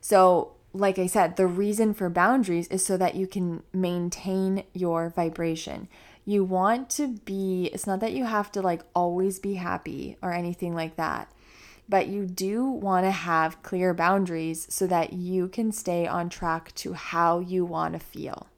so 0.00 0.52
like 0.72 0.98
i 0.98 1.06
said 1.06 1.36
the 1.36 1.46
reason 1.46 1.94
for 1.94 2.08
boundaries 2.08 2.68
is 2.68 2.84
so 2.84 2.96
that 2.96 3.14
you 3.14 3.26
can 3.26 3.62
maintain 3.72 4.64
your 4.72 5.10
vibration 5.10 5.88
you 6.24 6.42
want 6.42 6.90
to 6.90 7.06
be 7.24 7.70
it's 7.72 7.86
not 7.86 8.00
that 8.00 8.12
you 8.12 8.24
have 8.24 8.50
to 8.50 8.60
like 8.60 8.82
always 8.94 9.38
be 9.38 9.54
happy 9.54 10.16
or 10.22 10.32
anything 10.32 10.74
like 10.74 10.96
that 10.96 11.30
but 11.88 12.08
you 12.08 12.26
do 12.26 12.64
want 12.64 13.06
to 13.06 13.10
have 13.10 13.62
clear 13.62 13.94
boundaries 13.94 14.66
so 14.68 14.86
that 14.86 15.12
you 15.12 15.48
can 15.48 15.70
stay 15.70 16.06
on 16.06 16.28
track 16.28 16.74
to 16.76 16.94
how 16.94 17.38
you 17.38 17.64
want 17.64 17.94
to 17.94 18.00
feel. 18.00 18.48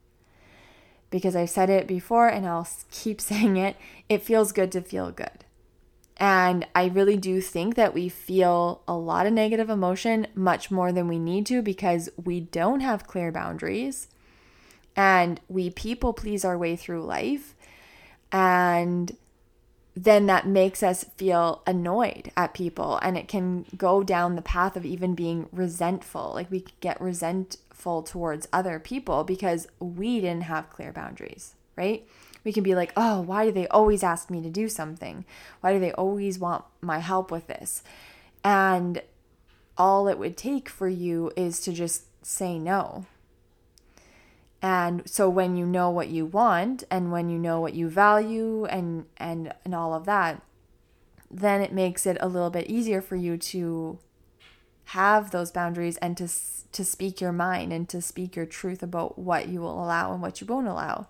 Because 1.10 1.36
I've 1.36 1.50
said 1.50 1.70
it 1.70 1.86
before 1.86 2.28
and 2.28 2.46
I'll 2.46 2.68
keep 2.90 3.20
saying 3.20 3.56
it, 3.56 3.76
it 4.08 4.22
feels 4.22 4.52
good 4.52 4.72
to 4.72 4.80
feel 4.80 5.10
good. 5.10 5.44
And 6.18 6.66
I 6.74 6.86
really 6.86 7.16
do 7.16 7.40
think 7.40 7.76
that 7.76 7.94
we 7.94 8.08
feel 8.08 8.82
a 8.88 8.94
lot 8.94 9.26
of 9.26 9.32
negative 9.32 9.70
emotion 9.70 10.26
much 10.34 10.70
more 10.70 10.90
than 10.90 11.06
we 11.06 11.18
need 11.18 11.46
to 11.46 11.62
because 11.62 12.08
we 12.16 12.40
don't 12.40 12.80
have 12.80 13.06
clear 13.06 13.30
boundaries 13.30 14.08
and 14.96 15.40
we 15.48 15.70
people 15.70 16.12
please 16.12 16.44
our 16.44 16.58
way 16.58 16.74
through 16.74 17.04
life. 17.04 17.54
And 18.32 19.16
then 19.94 20.26
that 20.26 20.46
makes 20.46 20.82
us 20.82 21.04
feel 21.16 21.62
annoyed 21.66 22.32
at 22.36 22.52
people 22.52 22.98
and 23.00 23.16
it 23.16 23.28
can 23.28 23.64
go 23.76 24.02
down 24.02 24.34
the 24.34 24.42
path 24.42 24.76
of 24.76 24.84
even 24.84 25.14
being 25.14 25.48
resentful. 25.52 26.32
Like 26.34 26.50
we 26.50 26.64
get 26.80 27.00
resentful 27.00 28.02
towards 28.02 28.48
other 28.52 28.80
people 28.80 29.22
because 29.22 29.68
we 29.78 30.20
didn't 30.20 30.42
have 30.42 30.70
clear 30.70 30.92
boundaries, 30.92 31.54
right? 31.76 32.06
We 32.48 32.52
can 32.52 32.64
be 32.64 32.74
like, 32.74 32.92
oh, 32.96 33.20
why 33.20 33.44
do 33.44 33.52
they 33.52 33.68
always 33.68 34.02
ask 34.02 34.30
me 34.30 34.40
to 34.42 34.48
do 34.48 34.68
something? 34.68 35.24
Why 35.60 35.72
do 35.72 35.78
they 35.78 35.92
always 35.92 36.38
want 36.38 36.64
my 36.80 36.98
help 36.98 37.30
with 37.30 37.46
this? 37.46 37.82
And 38.42 39.02
all 39.76 40.08
it 40.08 40.18
would 40.18 40.36
take 40.36 40.68
for 40.68 40.88
you 40.88 41.30
is 41.36 41.60
to 41.60 41.72
just 41.72 42.04
say 42.24 42.58
no 42.58 43.06
and 44.60 45.08
so 45.08 45.28
when 45.28 45.56
you 45.56 45.64
know 45.64 45.90
what 45.90 46.08
you 46.08 46.26
want 46.26 46.84
and 46.90 47.12
when 47.12 47.28
you 47.28 47.38
know 47.38 47.60
what 47.60 47.74
you 47.74 47.88
value 47.88 48.64
and 48.64 49.06
and 49.16 49.52
and 49.64 49.74
all 49.74 49.94
of 49.94 50.04
that, 50.06 50.42
then 51.30 51.60
it 51.60 51.72
makes 51.72 52.06
it 52.06 52.16
a 52.20 52.28
little 52.28 52.50
bit 52.50 52.68
easier 52.68 53.00
for 53.00 53.14
you 53.14 53.36
to 53.36 53.98
have 54.86 55.30
those 55.30 55.52
boundaries 55.52 55.96
and 55.98 56.16
to 56.16 56.28
to 56.72 56.84
speak 56.84 57.20
your 57.20 57.32
mind 57.32 57.72
and 57.72 57.88
to 57.88 58.02
speak 58.02 58.34
your 58.34 58.46
truth 58.46 58.82
about 58.82 59.18
what 59.18 59.48
you 59.48 59.60
will 59.60 59.82
allow 59.82 60.12
and 60.12 60.20
what 60.20 60.40
you 60.40 60.46
won't 60.46 60.66
allow. 60.66 61.06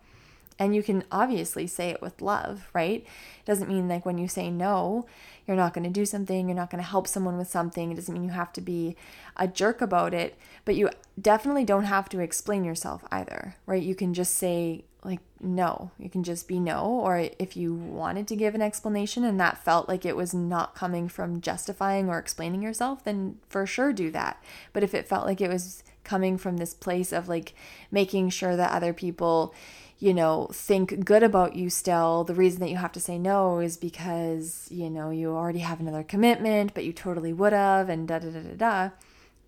And 0.58 0.74
you 0.74 0.82
can 0.82 1.04
obviously 1.12 1.66
say 1.66 1.90
it 1.90 2.02
with 2.02 2.20
love, 2.20 2.68
right? 2.72 3.02
It 3.02 3.44
doesn't 3.46 3.68
mean 3.68 3.88
like 3.88 4.04
when 4.04 4.18
you 4.18 4.26
say 4.26 4.50
no, 4.50 5.06
you're 5.46 5.56
not 5.56 5.72
going 5.72 5.84
to 5.84 5.90
do 5.90 6.04
something, 6.04 6.48
you're 6.48 6.56
not 6.56 6.70
going 6.70 6.82
to 6.82 6.88
help 6.88 7.06
someone 7.06 7.38
with 7.38 7.48
something. 7.48 7.90
It 7.90 7.94
doesn't 7.94 8.12
mean 8.12 8.24
you 8.24 8.30
have 8.30 8.52
to 8.54 8.60
be 8.60 8.96
a 9.36 9.46
jerk 9.46 9.80
about 9.80 10.12
it, 10.12 10.36
but 10.64 10.74
you 10.74 10.90
definitely 11.20 11.64
don't 11.64 11.84
have 11.84 12.08
to 12.10 12.20
explain 12.20 12.64
yourself 12.64 13.04
either, 13.10 13.56
right? 13.66 13.82
You 13.82 13.94
can 13.94 14.12
just 14.14 14.34
say, 14.34 14.84
like, 15.04 15.20
no. 15.40 15.92
You 15.98 16.10
can 16.10 16.24
just 16.24 16.48
be 16.48 16.58
no. 16.58 16.84
Or 16.84 17.28
if 17.38 17.56
you 17.56 17.72
wanted 17.72 18.26
to 18.28 18.36
give 18.36 18.54
an 18.54 18.62
explanation 18.62 19.24
and 19.24 19.38
that 19.40 19.64
felt 19.64 19.88
like 19.88 20.04
it 20.04 20.16
was 20.16 20.34
not 20.34 20.74
coming 20.74 21.08
from 21.08 21.40
justifying 21.40 22.08
or 22.08 22.18
explaining 22.18 22.62
yourself, 22.62 23.04
then 23.04 23.38
for 23.48 23.64
sure 23.64 23.92
do 23.92 24.10
that. 24.10 24.42
But 24.72 24.82
if 24.82 24.92
it 24.92 25.08
felt 25.08 25.24
like 25.24 25.40
it 25.40 25.50
was 25.50 25.82
coming 26.04 26.36
from 26.36 26.56
this 26.56 26.74
place 26.74 27.12
of 27.12 27.28
like 27.28 27.54
making 27.90 28.30
sure 28.30 28.56
that 28.56 28.72
other 28.72 28.92
people 28.92 29.54
you 29.98 30.14
know, 30.14 30.48
think 30.52 31.04
good 31.04 31.22
about 31.22 31.56
you 31.56 31.68
still, 31.70 32.22
the 32.22 32.34
reason 32.34 32.60
that 32.60 32.70
you 32.70 32.76
have 32.76 32.92
to 32.92 33.00
say 33.00 33.18
no 33.18 33.58
is 33.58 33.76
because, 33.76 34.68
you 34.70 34.88
know, 34.88 35.10
you 35.10 35.30
already 35.30 35.58
have 35.58 35.80
another 35.80 36.04
commitment, 36.04 36.72
but 36.72 36.84
you 36.84 36.92
totally 36.92 37.32
would 37.32 37.52
have, 37.52 37.88
and 37.88 38.06
da 38.06 38.20
da 38.20 38.30
da 38.30 38.40
da 38.40 38.54
da, 38.54 38.90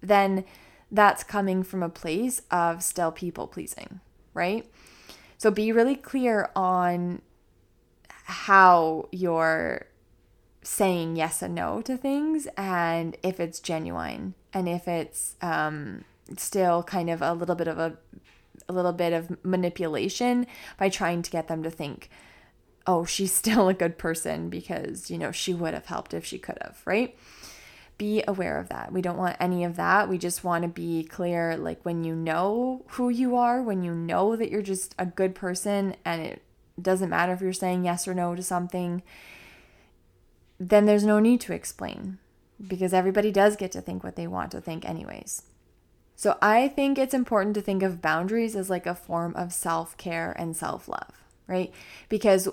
then 0.01 0.45
that's 0.91 1.23
coming 1.23 1.63
from 1.63 1.83
a 1.83 1.89
place 1.89 2.43
of 2.51 2.83
still 2.83 3.13
people 3.13 3.47
pleasing, 3.47 4.01
right? 4.35 4.69
So 5.39 5.53
be 5.53 5.71
really 5.71 5.95
clear 5.95 6.51
on 6.57 7.23
how 8.09 9.09
you're 9.13 9.87
saying 10.63 11.17
yes 11.17 11.43
and 11.43 11.55
no 11.55 11.81
to 11.83 11.97
things 11.97 12.47
and 12.57 13.17
if 13.23 13.41
it's 13.41 13.61
genuine 13.61 14.35
and 14.53 14.69
if 14.69 14.87
it's 14.87 15.37
um, 15.41 16.05
still 16.37 16.83
kind 16.83 17.09
of 17.09 17.23
a 17.23 17.33
little 17.33 17.55
bit 17.55 17.67
of 17.67 17.79
a 17.79 17.97
a 18.71 18.73
little 18.73 18.93
bit 18.93 19.13
of 19.13 19.45
manipulation 19.45 20.47
by 20.79 20.89
trying 20.89 21.23
to 21.23 21.31
get 21.31 21.49
them 21.49 21.63
to 21.63 21.71
think, 21.71 22.09
oh, 22.87 23.05
she's 23.05 23.33
still 23.43 23.69
a 23.69 23.75
good 23.75 23.99
person 23.99 24.49
because, 24.49 25.11
you 25.11 25.19
know, 25.19 25.33
she 25.33 25.53
would 25.53 25.75
have 25.75 25.87
helped 25.87 26.15
if 26.15 26.25
she 26.25 26.39
could 26.39 26.59
have, 26.63 26.81
right? 26.85 27.17
Be 27.99 28.23
aware 28.27 28.59
of 28.59 28.71
that. 28.71 28.93
We 28.93 29.03
don't 29.03 29.19
want 29.19 29.37
any 29.39 29.65
of 29.65 29.77
that. 29.77 30.09
We 30.09 30.17
just 30.17 30.43
want 30.43 30.63
to 30.63 30.69
be 30.69 31.05
clear 31.05 31.57
like 31.57 31.83
when 31.83 32.03
you 32.03 32.15
know 32.15 32.85
who 32.93 33.11
you 33.11 33.37
are, 33.37 33.63
when 33.63 33.83
you 33.83 33.95
know 33.95 34.37
that 34.37 34.51
you're 34.51 34.63
just 34.63 34.95
a 34.99 35.05
good 35.05 35.35
person 35.35 35.97
and 36.05 36.23
it 36.23 36.43
doesn't 36.81 37.11
matter 37.11 37.35
if 37.35 37.43
you're 37.43 37.53
saying 37.53 37.85
yes 37.85 38.09
or 38.09 38.15
no 38.15 38.35
to 38.35 38.43
something, 38.43 39.03
then 40.59 40.87
there's 40.87 41.05
no 41.05 41.21
need 41.21 41.43
to 41.43 41.53
explain 41.53 42.19
because 42.67 42.95
everybody 42.95 43.31
does 43.31 43.57
get 43.57 43.73
to 43.73 43.81
think 43.81 44.05
what 44.05 44.17
they 44.17 44.27
want 44.27 44.53
to 44.53 44.61
think, 44.61 44.89
anyways. 44.89 45.43
So 46.21 46.37
I 46.43 46.69
think 46.69 46.99
it's 46.99 47.15
important 47.15 47.55
to 47.55 47.63
think 47.63 47.83
of 47.83 48.03
boundaries 48.03 48.55
as 48.55 48.69
like 48.69 48.85
a 48.85 48.95
form 48.95 49.35
of 49.37 49.55
self 49.55 49.97
care 49.97 50.33
and 50.39 50.55
self 50.55 50.87
love, 50.87 51.25
right? 51.47 51.73
Because 52.11 52.47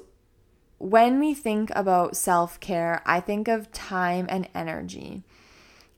when 0.77 1.19
we 1.19 1.33
think 1.33 1.69
about 1.75 2.15
self 2.15 2.61
care, 2.61 3.01
I 3.05 3.19
think 3.19 3.49
of 3.49 3.69
time 3.73 4.25
and 4.29 4.47
energy. 4.55 5.23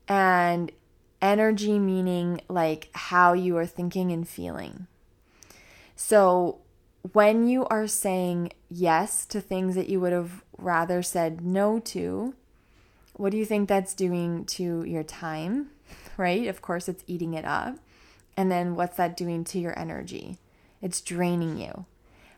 And 0.07 0.71
energy 1.21 1.77
meaning 1.77 2.41
like 2.49 2.89
how 2.93 3.33
you 3.33 3.55
are 3.57 3.67
thinking 3.67 4.11
and 4.11 4.27
feeling. 4.27 4.87
So 5.95 6.61
when 7.11 7.47
you 7.47 7.65
are 7.65 7.85
saying 7.85 8.51
yes 8.71 9.27
to 9.27 9.39
things 9.39 9.75
that 9.75 9.89
you 9.89 9.99
would 9.99 10.13
have 10.13 10.43
rather 10.57 11.03
said 11.03 11.41
no 11.41 11.77
to, 11.81 12.33
what 13.13 13.29
do 13.29 13.37
you 13.37 13.45
think 13.45 13.69
that's 13.69 13.93
doing 13.93 14.43
to 14.45 14.83
your 14.85 15.03
time? 15.03 15.69
Right? 16.19 16.47
Of 16.47 16.61
course, 16.61 16.89
it's 16.89 17.03
eating 17.07 17.33
it 17.33 17.45
up. 17.45 17.77
And 18.37 18.51
then 18.51 18.75
what's 18.75 18.97
that 18.97 19.17
doing 19.17 19.43
to 19.45 19.59
your 19.59 19.77
energy? 19.79 20.37
It's 20.81 21.01
draining 21.01 21.57
you. 21.57 21.85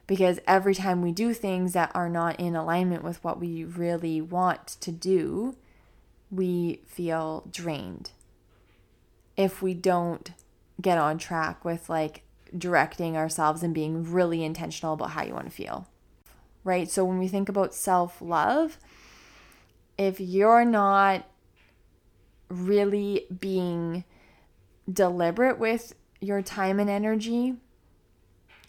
Because 0.07 0.39
every 0.47 0.75
time 0.75 1.01
we 1.01 1.11
do 1.11 1.33
things 1.33 1.73
that 1.73 1.91
are 1.93 2.09
not 2.09 2.39
in 2.39 2.55
alignment 2.55 3.03
with 3.03 3.23
what 3.23 3.39
we 3.39 3.63
really 3.63 4.21
want 4.21 4.67
to 4.81 4.91
do, 4.91 5.55
we 6.29 6.81
feel 6.85 7.47
drained. 7.51 8.11
If 9.35 9.61
we 9.61 9.73
don't 9.73 10.31
get 10.81 10.97
on 10.97 11.17
track 11.17 11.63
with 11.65 11.89
like 11.89 12.23
directing 12.57 13.15
ourselves 13.15 13.63
and 13.63 13.73
being 13.73 14.11
really 14.11 14.43
intentional 14.43 14.93
about 14.93 15.11
how 15.11 15.23
you 15.23 15.33
want 15.33 15.45
to 15.45 15.51
feel. 15.51 15.87
Right? 16.63 16.89
So 16.89 17.05
when 17.05 17.17
we 17.17 17.27
think 17.27 17.49
about 17.49 17.73
self 17.73 18.21
love, 18.21 18.77
if 19.97 20.19
you're 20.19 20.65
not 20.65 21.25
really 22.51 23.25
being 23.39 24.03
deliberate 24.91 25.57
with 25.57 25.93
your 26.19 26.41
time 26.41 26.79
and 26.79 26.89
energy 26.89 27.55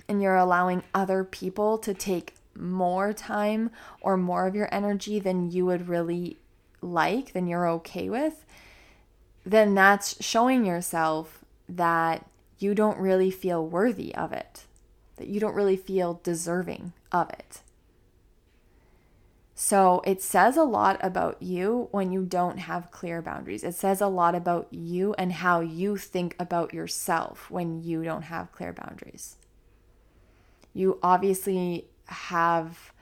and 0.09 0.23
you're 0.23 0.37
allowing 0.37 0.83
other 0.95 1.25
people 1.25 1.79
to 1.79 1.95
take 1.95 2.35
more 2.55 3.13
time 3.13 3.71
or 4.01 4.17
more 4.17 4.47
of 4.47 4.55
your 4.55 4.69
energy 4.73 5.19
than 5.19 5.51
you 5.51 5.65
would 5.67 5.89
really 5.89 6.39
like, 6.81 7.33
than 7.33 7.47
you're 7.47 7.69
okay 7.69 8.09
with, 8.11 8.45
then 9.45 9.75
that's 9.75 10.23
showing 10.23 10.65
yourself 10.65 11.45
that 11.69 12.27
you 12.59 12.75
don't 12.75 12.99
really 12.99 13.31
feel 13.31 13.67
worthy 13.67 14.15
of 14.15 14.33
it, 14.33 14.65
that 15.17 15.29
you 15.29 15.41
don't 15.41 15.55
really 15.55 15.77
feel 15.77 16.21
deserving 16.23 16.93
of 17.11 17.31
it. 17.31 17.63
So 19.65 20.03
it 20.05 20.21
says 20.21 20.57
a 20.57 20.65
lot 20.65 20.99
about 21.05 21.41
you 21.41 21.87
when 21.93 22.11
you 22.11 22.25
don't 22.25 22.59
have 22.59 22.91
clear 22.91 23.23
boundaries. 23.23 23.63
It 23.63 23.77
says 23.77 24.01
a 24.01 24.09
lot 24.09 24.35
about 24.35 24.67
you 24.73 25.15
and 25.17 25.33
how 25.35 25.61
you 25.61 25.97
think 25.97 26.35
about 26.41 26.75
yourself 26.75 27.49
when 27.49 27.81
you 27.81 28.03
don't 28.03 28.23
have 28.23 28.51
clear 28.51 28.73
boundaries. 28.73 29.37
You 30.75 30.99
obviously 31.01 31.87
have 32.07 32.93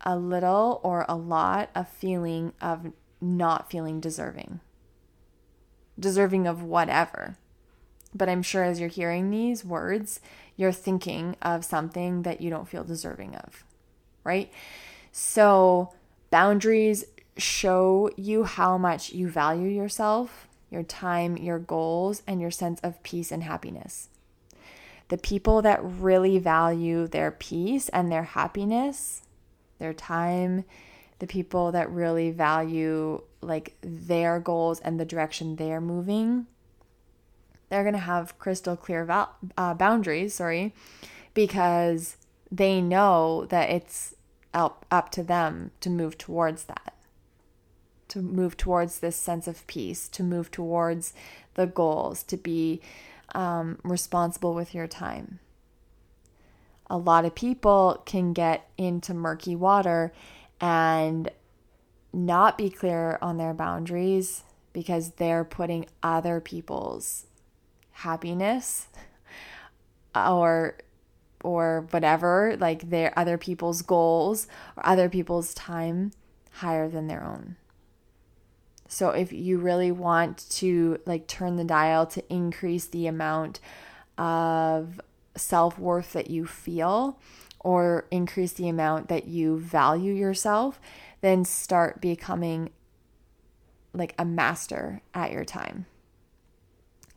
a 0.00 0.18
little 0.18 0.80
or 0.82 1.06
a 1.08 1.14
lot 1.14 1.70
of 1.72 1.88
feeling 1.88 2.52
of 2.60 2.90
not 3.20 3.70
feeling 3.70 4.00
deserving. 4.00 4.58
Deserving 5.96 6.48
of 6.48 6.64
whatever. 6.64 7.36
But 8.12 8.28
I'm 8.28 8.42
sure 8.42 8.64
as 8.64 8.80
you're 8.80 8.88
hearing 8.88 9.30
these 9.30 9.64
words, 9.64 10.18
you're 10.56 10.72
thinking 10.72 11.36
of 11.40 11.64
something 11.64 12.22
that 12.22 12.40
you 12.40 12.50
don't 12.50 12.68
feel 12.68 12.82
deserving 12.82 13.36
of, 13.36 13.64
right? 14.24 14.50
So, 15.12 15.92
boundaries 16.30 17.04
show 17.36 18.10
you 18.16 18.44
how 18.44 18.78
much 18.78 19.12
you 19.12 19.28
value 19.28 19.68
yourself, 19.68 20.48
your 20.70 20.82
time, 20.82 21.36
your 21.36 21.58
goals, 21.58 22.22
and 22.26 22.40
your 22.40 22.50
sense 22.50 22.80
of 22.80 23.02
peace 23.02 23.32
and 23.32 23.42
happiness. 23.42 24.08
the 25.08 25.18
people 25.18 25.60
that 25.60 25.80
really 25.82 26.38
value 26.38 27.08
their 27.08 27.32
peace 27.32 27.88
and 27.88 28.10
their 28.12 28.22
happiness, 28.22 29.22
their 29.80 29.92
time, 29.92 30.64
the 31.18 31.26
people 31.26 31.72
that 31.72 31.90
really 31.90 32.30
value 32.30 33.20
like 33.40 33.74
their 33.80 34.38
goals 34.38 34.78
and 34.80 35.00
the 35.00 35.04
direction 35.04 35.56
they're 35.56 35.80
moving, 35.80 36.46
they're 37.68 37.82
going 37.82 37.94
to 37.94 37.98
have 37.98 38.38
crystal 38.38 38.76
clear 38.76 39.04
val- 39.04 39.34
uh, 39.58 39.74
boundaries, 39.74 40.34
sorry, 40.34 40.72
because 41.34 42.16
they 42.50 42.80
know 42.80 43.46
that 43.46 43.68
it's 43.68 44.14
up, 44.52 44.86
up 44.90 45.10
to 45.12 45.22
them 45.22 45.70
to 45.80 45.90
move 45.90 46.18
towards 46.18 46.64
that, 46.64 46.94
to 48.08 48.20
move 48.22 48.56
towards 48.56 48.98
this 48.98 49.16
sense 49.16 49.46
of 49.46 49.66
peace, 49.66 50.08
to 50.08 50.22
move 50.22 50.50
towards 50.50 51.12
the 51.54 51.66
goals, 51.66 52.22
to 52.24 52.36
be 52.36 52.80
um, 53.34 53.78
responsible 53.82 54.54
with 54.54 54.74
your 54.74 54.86
time. 54.86 55.38
A 56.88 56.98
lot 56.98 57.24
of 57.24 57.34
people 57.34 58.02
can 58.04 58.32
get 58.32 58.68
into 58.76 59.14
murky 59.14 59.54
water 59.54 60.12
and 60.60 61.30
not 62.12 62.58
be 62.58 62.68
clear 62.68 63.18
on 63.22 63.36
their 63.36 63.54
boundaries 63.54 64.42
because 64.72 65.12
they're 65.12 65.44
putting 65.44 65.86
other 66.02 66.40
people's 66.40 67.26
happiness 67.92 68.88
or 70.14 70.76
or 71.42 71.86
whatever 71.90 72.56
like 72.58 72.90
their 72.90 73.16
other 73.18 73.38
people's 73.38 73.82
goals 73.82 74.46
or 74.76 74.86
other 74.86 75.08
people's 75.08 75.54
time 75.54 76.12
higher 76.54 76.88
than 76.88 77.06
their 77.06 77.24
own 77.24 77.56
so 78.88 79.10
if 79.10 79.32
you 79.32 79.58
really 79.58 79.92
want 79.92 80.50
to 80.50 80.98
like 81.06 81.28
turn 81.28 81.56
the 81.56 81.64
dial 81.64 82.06
to 82.06 82.24
increase 82.32 82.86
the 82.86 83.06
amount 83.06 83.60
of 84.18 85.00
self-worth 85.36 86.12
that 86.12 86.28
you 86.28 86.44
feel 86.44 87.18
or 87.60 88.06
increase 88.10 88.52
the 88.54 88.68
amount 88.68 89.08
that 89.08 89.28
you 89.28 89.58
value 89.58 90.12
yourself, 90.12 90.80
then 91.20 91.44
start 91.44 92.00
becoming 92.00 92.70
like 93.92 94.14
a 94.18 94.24
master 94.24 95.02
at 95.14 95.30
your 95.30 95.44
time. 95.44 95.86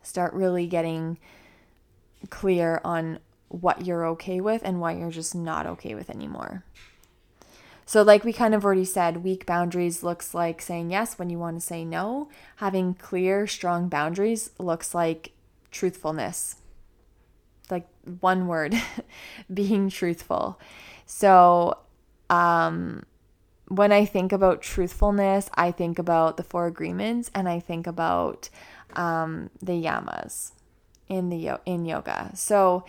Start 0.02 0.32
really 0.34 0.66
getting 0.66 1.18
clear 2.30 2.80
on 2.84 3.18
what 3.48 3.86
you're 3.86 4.06
okay 4.06 4.40
with 4.40 4.62
and 4.64 4.80
what 4.80 4.96
you're 4.96 5.10
just 5.10 5.34
not 5.34 5.66
okay 5.66 5.94
with 5.94 6.10
anymore. 6.10 6.64
So, 7.86 8.02
like 8.02 8.24
we 8.24 8.32
kind 8.32 8.54
of 8.54 8.64
already 8.64 8.84
said, 8.84 9.18
weak 9.18 9.44
boundaries 9.44 10.02
looks 10.02 10.34
like 10.34 10.62
saying 10.62 10.90
yes 10.90 11.18
when 11.18 11.28
you 11.28 11.38
want 11.38 11.60
to 11.60 11.66
say 11.66 11.84
no. 11.84 12.28
Having 12.56 12.94
clear, 12.94 13.46
strong 13.46 13.88
boundaries 13.88 14.50
looks 14.58 14.94
like 14.94 15.32
truthfulness. 15.70 16.56
Like 17.70 17.86
one 18.20 18.46
word, 18.46 18.74
being 19.52 19.90
truthful. 19.90 20.58
So, 21.04 21.78
um, 22.30 23.04
when 23.68 23.92
I 23.92 24.04
think 24.04 24.32
about 24.32 24.62
truthfulness, 24.62 25.50
I 25.54 25.70
think 25.70 25.98
about 25.98 26.36
the 26.36 26.42
four 26.42 26.66
agreements 26.66 27.30
and 27.34 27.48
I 27.48 27.60
think 27.60 27.86
about 27.86 28.48
um, 28.94 29.50
the 29.62 29.72
yamas 29.72 30.52
in 31.08 31.28
the 31.28 31.60
in 31.66 31.84
yoga. 31.84 32.30
So, 32.34 32.84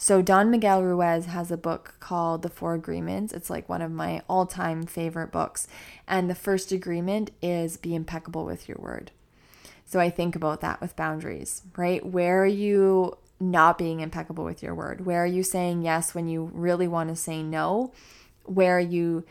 so, 0.00 0.22
Don 0.22 0.48
Miguel 0.48 0.84
Ruiz 0.84 1.26
has 1.26 1.50
a 1.50 1.56
book 1.56 1.96
called 1.98 2.42
The 2.42 2.48
Four 2.48 2.74
Agreements. 2.74 3.32
It's 3.32 3.50
like 3.50 3.68
one 3.68 3.82
of 3.82 3.90
my 3.90 4.22
all 4.28 4.46
time 4.46 4.86
favorite 4.86 5.32
books. 5.32 5.66
And 6.06 6.30
the 6.30 6.36
first 6.36 6.70
agreement 6.70 7.32
is 7.42 7.76
be 7.76 7.96
impeccable 7.96 8.44
with 8.44 8.68
your 8.68 8.78
word. 8.78 9.10
So, 9.86 9.98
I 9.98 10.08
think 10.08 10.36
about 10.36 10.60
that 10.60 10.80
with 10.80 10.94
boundaries, 10.94 11.62
right? 11.76 12.06
Where 12.06 12.44
are 12.44 12.46
you 12.46 13.18
not 13.40 13.76
being 13.76 13.98
impeccable 13.98 14.44
with 14.44 14.62
your 14.62 14.72
word? 14.72 15.04
Where 15.04 15.24
are 15.24 15.26
you 15.26 15.42
saying 15.42 15.82
yes 15.82 16.14
when 16.14 16.28
you 16.28 16.48
really 16.54 16.86
want 16.86 17.08
to 17.08 17.16
say 17.16 17.42
no? 17.42 17.92
Where 18.44 18.76
are 18.76 18.80
you 18.80 19.24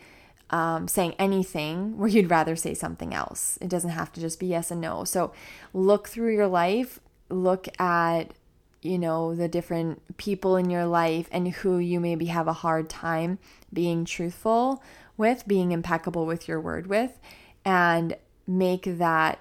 um, 0.50 0.86
saying 0.86 1.14
anything 1.18 1.96
where 1.96 2.10
you'd 2.10 2.28
rather 2.28 2.56
say 2.56 2.74
something 2.74 3.14
else? 3.14 3.58
It 3.62 3.70
doesn't 3.70 3.90
have 3.90 4.12
to 4.12 4.20
just 4.20 4.38
be 4.38 4.48
yes 4.48 4.70
and 4.70 4.82
no. 4.82 5.04
So, 5.04 5.32
look 5.72 6.08
through 6.08 6.34
your 6.34 6.46
life, 6.46 7.00
look 7.30 7.68
at 7.80 8.34
you 8.82 8.98
know, 8.98 9.34
the 9.34 9.48
different 9.48 10.16
people 10.16 10.56
in 10.56 10.70
your 10.70 10.86
life 10.86 11.28
and 11.32 11.48
who 11.48 11.78
you 11.78 12.00
maybe 12.00 12.26
have 12.26 12.46
a 12.48 12.52
hard 12.52 12.88
time 12.88 13.38
being 13.72 14.04
truthful 14.04 14.82
with, 15.16 15.48
being 15.48 15.72
impeccable 15.72 16.26
with 16.26 16.46
your 16.46 16.60
word 16.60 16.86
with, 16.86 17.18
and 17.64 18.16
make 18.46 18.84
that 18.84 19.38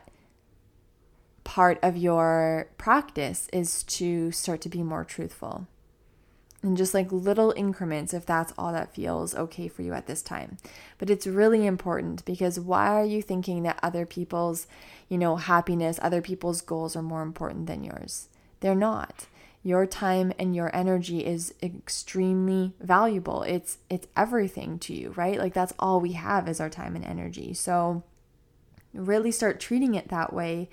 part 1.44 1.80
of 1.82 1.96
your 1.96 2.68
practice 2.78 3.48
is 3.54 3.84
to 3.84 4.32
start 4.32 4.60
to 4.62 4.70
be 4.70 4.84
more 4.84 5.06
truthful. 5.06 5.68
And 6.64 6.76
just 6.76 6.94
like 6.94 7.12
little 7.12 7.54
increments, 7.56 8.14
if 8.14 8.26
that's 8.26 8.52
all 8.58 8.74
that 8.74 8.94
feels 8.94 9.36
okay 9.36 9.68
for 9.68 9.84
you 9.84 9.94
at 9.94 10.08
this 10.08 10.24
time. 10.24 10.58
But 10.98 11.10
it's 11.10 11.28
really 11.28 11.66
important 11.68 12.26
because 12.26 12.60
why 12.60 12.88
are 12.88 13.06
you 13.06 13.22
thinking 13.22 13.64
that 13.64 13.80
other 13.84 14.06
people's, 14.06 14.66
you 15.08 15.20
know, 15.20 15.36
happiness, 15.36 16.00
other 16.02 16.22
people's 16.22 16.62
goals 16.62 16.96
are 16.96 17.04
more 17.04 17.22
important 17.22 17.68
than 17.68 17.84
yours? 17.84 18.28
They're 18.60 18.76
not. 18.76 19.28
Your 19.64 19.86
time 19.86 20.32
and 20.40 20.56
your 20.56 20.74
energy 20.76 21.26
is 21.26 21.54
extremely 21.62 22.74
valuable. 22.80 23.44
It's 23.44 23.80
it's 23.90 24.08
everything 24.16 24.80
to 24.80 24.94
you, 24.94 25.12
right? 25.12 25.38
Like 25.38 25.54
that's 25.54 25.74
all 25.78 26.00
we 26.00 26.14
have 26.14 26.48
is 26.48 26.62
our 26.62 26.70
time 26.70 26.96
and 26.96 27.04
energy. 27.04 27.54
So 27.54 28.04
really 28.94 29.32
start 29.32 29.60
treating 29.60 29.96
it 29.96 30.08
that 30.08 30.32
way 30.32 30.70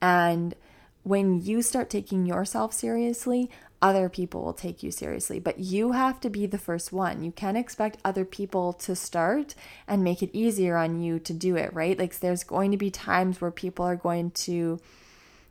and 0.00 0.54
when 1.02 1.40
you 1.40 1.62
start 1.62 1.88
taking 1.88 2.26
yourself 2.26 2.72
seriously, 2.72 3.48
other 3.80 4.08
people 4.08 4.42
will 4.42 4.52
take 4.52 4.82
you 4.82 4.90
seriously. 4.90 5.38
But 5.38 5.60
you 5.60 5.92
have 5.92 6.18
to 6.20 6.30
be 6.30 6.46
the 6.46 6.58
first 6.58 6.92
one. 6.92 7.22
You 7.22 7.30
can't 7.30 7.56
expect 7.56 7.98
other 8.04 8.24
people 8.24 8.72
to 8.72 8.96
start 8.96 9.54
and 9.86 10.02
make 10.02 10.20
it 10.20 10.30
easier 10.32 10.76
on 10.76 11.00
you 11.00 11.20
to 11.20 11.32
do 11.32 11.54
it, 11.54 11.72
right? 11.72 11.96
Like 11.96 12.18
there's 12.18 12.42
going 12.42 12.72
to 12.72 12.76
be 12.76 12.90
times 12.90 13.40
where 13.40 13.52
people 13.52 13.84
are 13.84 13.94
going 13.94 14.32
to 14.32 14.80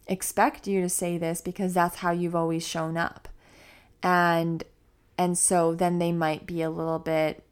expect 0.08 0.68
you 0.68 0.82
to 0.82 0.90
say 0.90 1.18
this 1.18 1.42
because 1.42 1.74
that's 1.74 1.98
how 1.98 2.12
you've 2.12 2.36
always 2.36 2.66
shown 2.66 2.98
up. 2.98 3.28
And 4.04 4.64
and 5.18 5.38
so 5.38 5.74
then 5.74 6.00
they 6.00 6.12
might 6.12 6.46
be 6.46 6.62
a 6.62 6.70
little 6.70 7.00
bit 7.00 7.44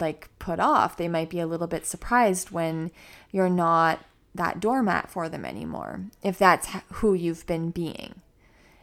like 0.00 0.28
put 0.38 0.60
off. 0.60 0.96
They 0.96 1.08
might 1.08 1.30
be 1.30 1.40
a 1.40 1.46
little 1.46 1.66
bit 1.66 1.86
surprised 1.86 2.50
when 2.50 2.90
you're 3.30 3.48
not 3.48 4.00
that 4.34 4.60
doormat 4.60 5.10
for 5.10 5.28
them 5.28 5.44
anymore. 5.44 6.06
If 6.22 6.38
that's 6.38 6.68
who 6.94 7.14
you've 7.14 7.46
been 7.46 7.70
being. 7.70 8.20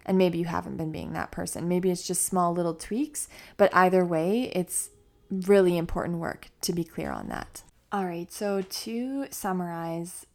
And 0.06 0.18
maybe 0.18 0.38
you 0.38 0.46
haven't 0.46 0.78
been 0.78 0.92
being 0.92 1.14
that 1.14 1.32
person. 1.32 1.68
Maybe 1.68 1.90
it's 1.90 2.06
just 2.06 2.26
small 2.26 2.54
little 2.54 2.74
tweaks, 2.74 3.30
but 3.56 3.74
either 3.74 4.04
way, 4.04 4.52
it's 4.54 4.90
really 5.30 5.78
important 5.78 6.18
work 6.20 6.50
to 6.62 6.74
be 6.74 6.84
clear 6.84 7.10
on 7.10 7.30
that. 7.30 7.64
All 7.92 8.06
right, 8.06 8.32
so 8.32 8.62
to 8.62 9.28
summarize, 9.30 10.26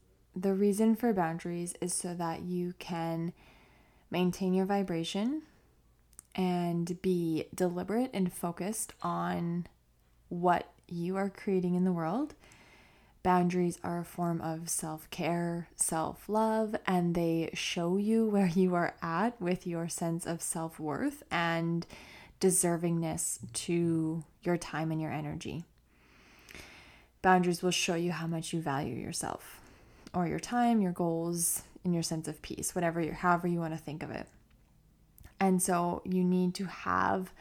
the 0.42 0.54
reason 0.54 0.94
for 0.94 1.12
boundaries 1.12 1.74
is 1.80 1.92
so 1.92 2.14
that 2.14 2.42
you 2.42 2.74
can 2.78 3.32
maintain 4.10 4.54
your 4.54 4.66
vibration 4.66 5.42
and 6.34 7.00
be 7.02 7.46
deliberate 7.54 8.10
and 8.14 8.32
focused 8.32 8.92
on 9.02 9.66
what 10.28 10.70
you 10.86 11.16
are 11.16 11.28
creating 11.28 11.74
in 11.74 11.84
the 11.84 11.92
world. 11.92 12.34
Boundaries 13.24 13.78
are 13.82 13.98
a 13.98 14.04
form 14.04 14.40
of 14.40 14.68
self 14.68 15.10
care, 15.10 15.68
self 15.74 16.28
love, 16.28 16.76
and 16.86 17.14
they 17.14 17.50
show 17.52 17.96
you 17.96 18.26
where 18.28 18.46
you 18.46 18.74
are 18.74 18.94
at 19.02 19.40
with 19.40 19.66
your 19.66 19.88
sense 19.88 20.24
of 20.24 20.40
self 20.40 20.78
worth 20.78 21.22
and 21.30 21.86
deservingness 22.40 23.40
to 23.52 24.22
your 24.42 24.56
time 24.56 24.92
and 24.92 25.00
your 25.00 25.10
energy. 25.10 25.64
Boundaries 27.22 27.62
will 27.62 27.72
show 27.72 27.96
you 27.96 28.12
how 28.12 28.28
much 28.28 28.52
you 28.52 28.60
value 28.60 28.94
yourself 28.94 29.57
or 30.14 30.26
your 30.26 30.38
time, 30.38 30.80
your 30.80 30.92
goals, 30.92 31.62
and 31.84 31.94
your 31.94 32.02
sense 32.02 32.28
of 32.28 32.42
peace, 32.42 32.74
whatever 32.74 33.00
you 33.00 33.12
however 33.12 33.46
you 33.46 33.58
want 33.58 33.74
to 33.74 33.78
think 33.78 34.02
of 34.02 34.10
it. 34.10 34.26
And 35.40 35.62
so 35.62 36.02
you 36.04 36.24
need 36.24 36.54
to 36.56 36.64
have 36.64 37.32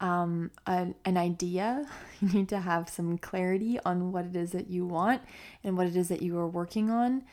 um, 0.00 0.50
an, 0.66 0.94
an 1.04 1.16
idea. 1.16 1.86
You 2.20 2.32
need 2.32 2.48
to 2.50 2.60
have 2.60 2.88
some 2.88 3.18
clarity 3.18 3.78
on 3.84 4.10
what 4.10 4.24
it 4.24 4.34
is 4.34 4.52
that 4.52 4.70
you 4.70 4.86
want 4.86 5.20
and 5.62 5.76
what 5.76 5.86
it 5.86 5.94
is 5.94 6.08
that 6.08 6.22
you 6.22 6.38
are 6.38 6.48
working 6.48 6.90
on 6.90 7.24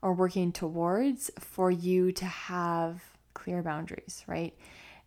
or 0.00 0.12
working 0.12 0.52
towards 0.52 1.32
for 1.40 1.68
you 1.68 2.12
to 2.12 2.24
have 2.26 3.02
clear 3.34 3.60
boundaries, 3.60 4.22
right? 4.28 4.56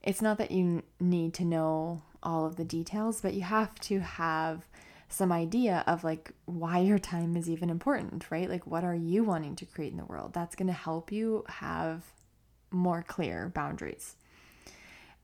It's 0.03 0.21
not 0.21 0.39
that 0.39 0.51
you 0.51 0.83
need 0.99 1.33
to 1.35 1.45
know 1.45 2.01
all 2.21 2.45
of 2.45 2.57
the 2.57 2.65
details, 2.65 3.21
but 3.21 3.33
you 3.33 3.43
have 3.43 3.73
to 3.81 3.99
have 3.99 4.67
some 5.09 5.31
idea 5.31 5.83
of 5.87 6.03
like 6.03 6.31
why 6.45 6.79
your 6.79 6.99
time 6.99 7.35
is 7.35 7.49
even 7.49 7.69
important, 7.69 8.29
right? 8.29 8.49
Like, 8.49 8.67
what 8.67 8.83
are 8.83 8.95
you 8.95 9.23
wanting 9.23 9.55
to 9.57 9.65
create 9.65 9.91
in 9.91 9.97
the 9.97 10.05
world? 10.05 10.33
That's 10.33 10.55
going 10.55 10.67
to 10.67 10.73
help 10.73 11.11
you 11.11 11.43
have 11.47 12.03
more 12.71 13.03
clear 13.07 13.51
boundaries. 13.53 14.15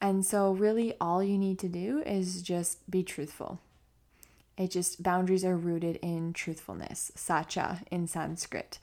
And 0.02 0.26
so, 0.26 0.52
really, 0.52 0.96
all 1.00 1.24
you 1.24 1.38
need 1.38 1.60
to 1.60 1.70
do 1.70 2.02
is 2.06 2.42
just 2.42 2.90
be 2.90 3.04
truthful. 3.04 3.60
It 4.58 4.72
just, 4.72 5.04
boundaries 5.04 5.46
are 5.46 5.56
rooted 5.56 5.98
in 5.98 6.34
truthfulness, 6.34 7.12
satya 7.16 7.82
in 7.92 8.08
Sanskrit. 8.08 8.80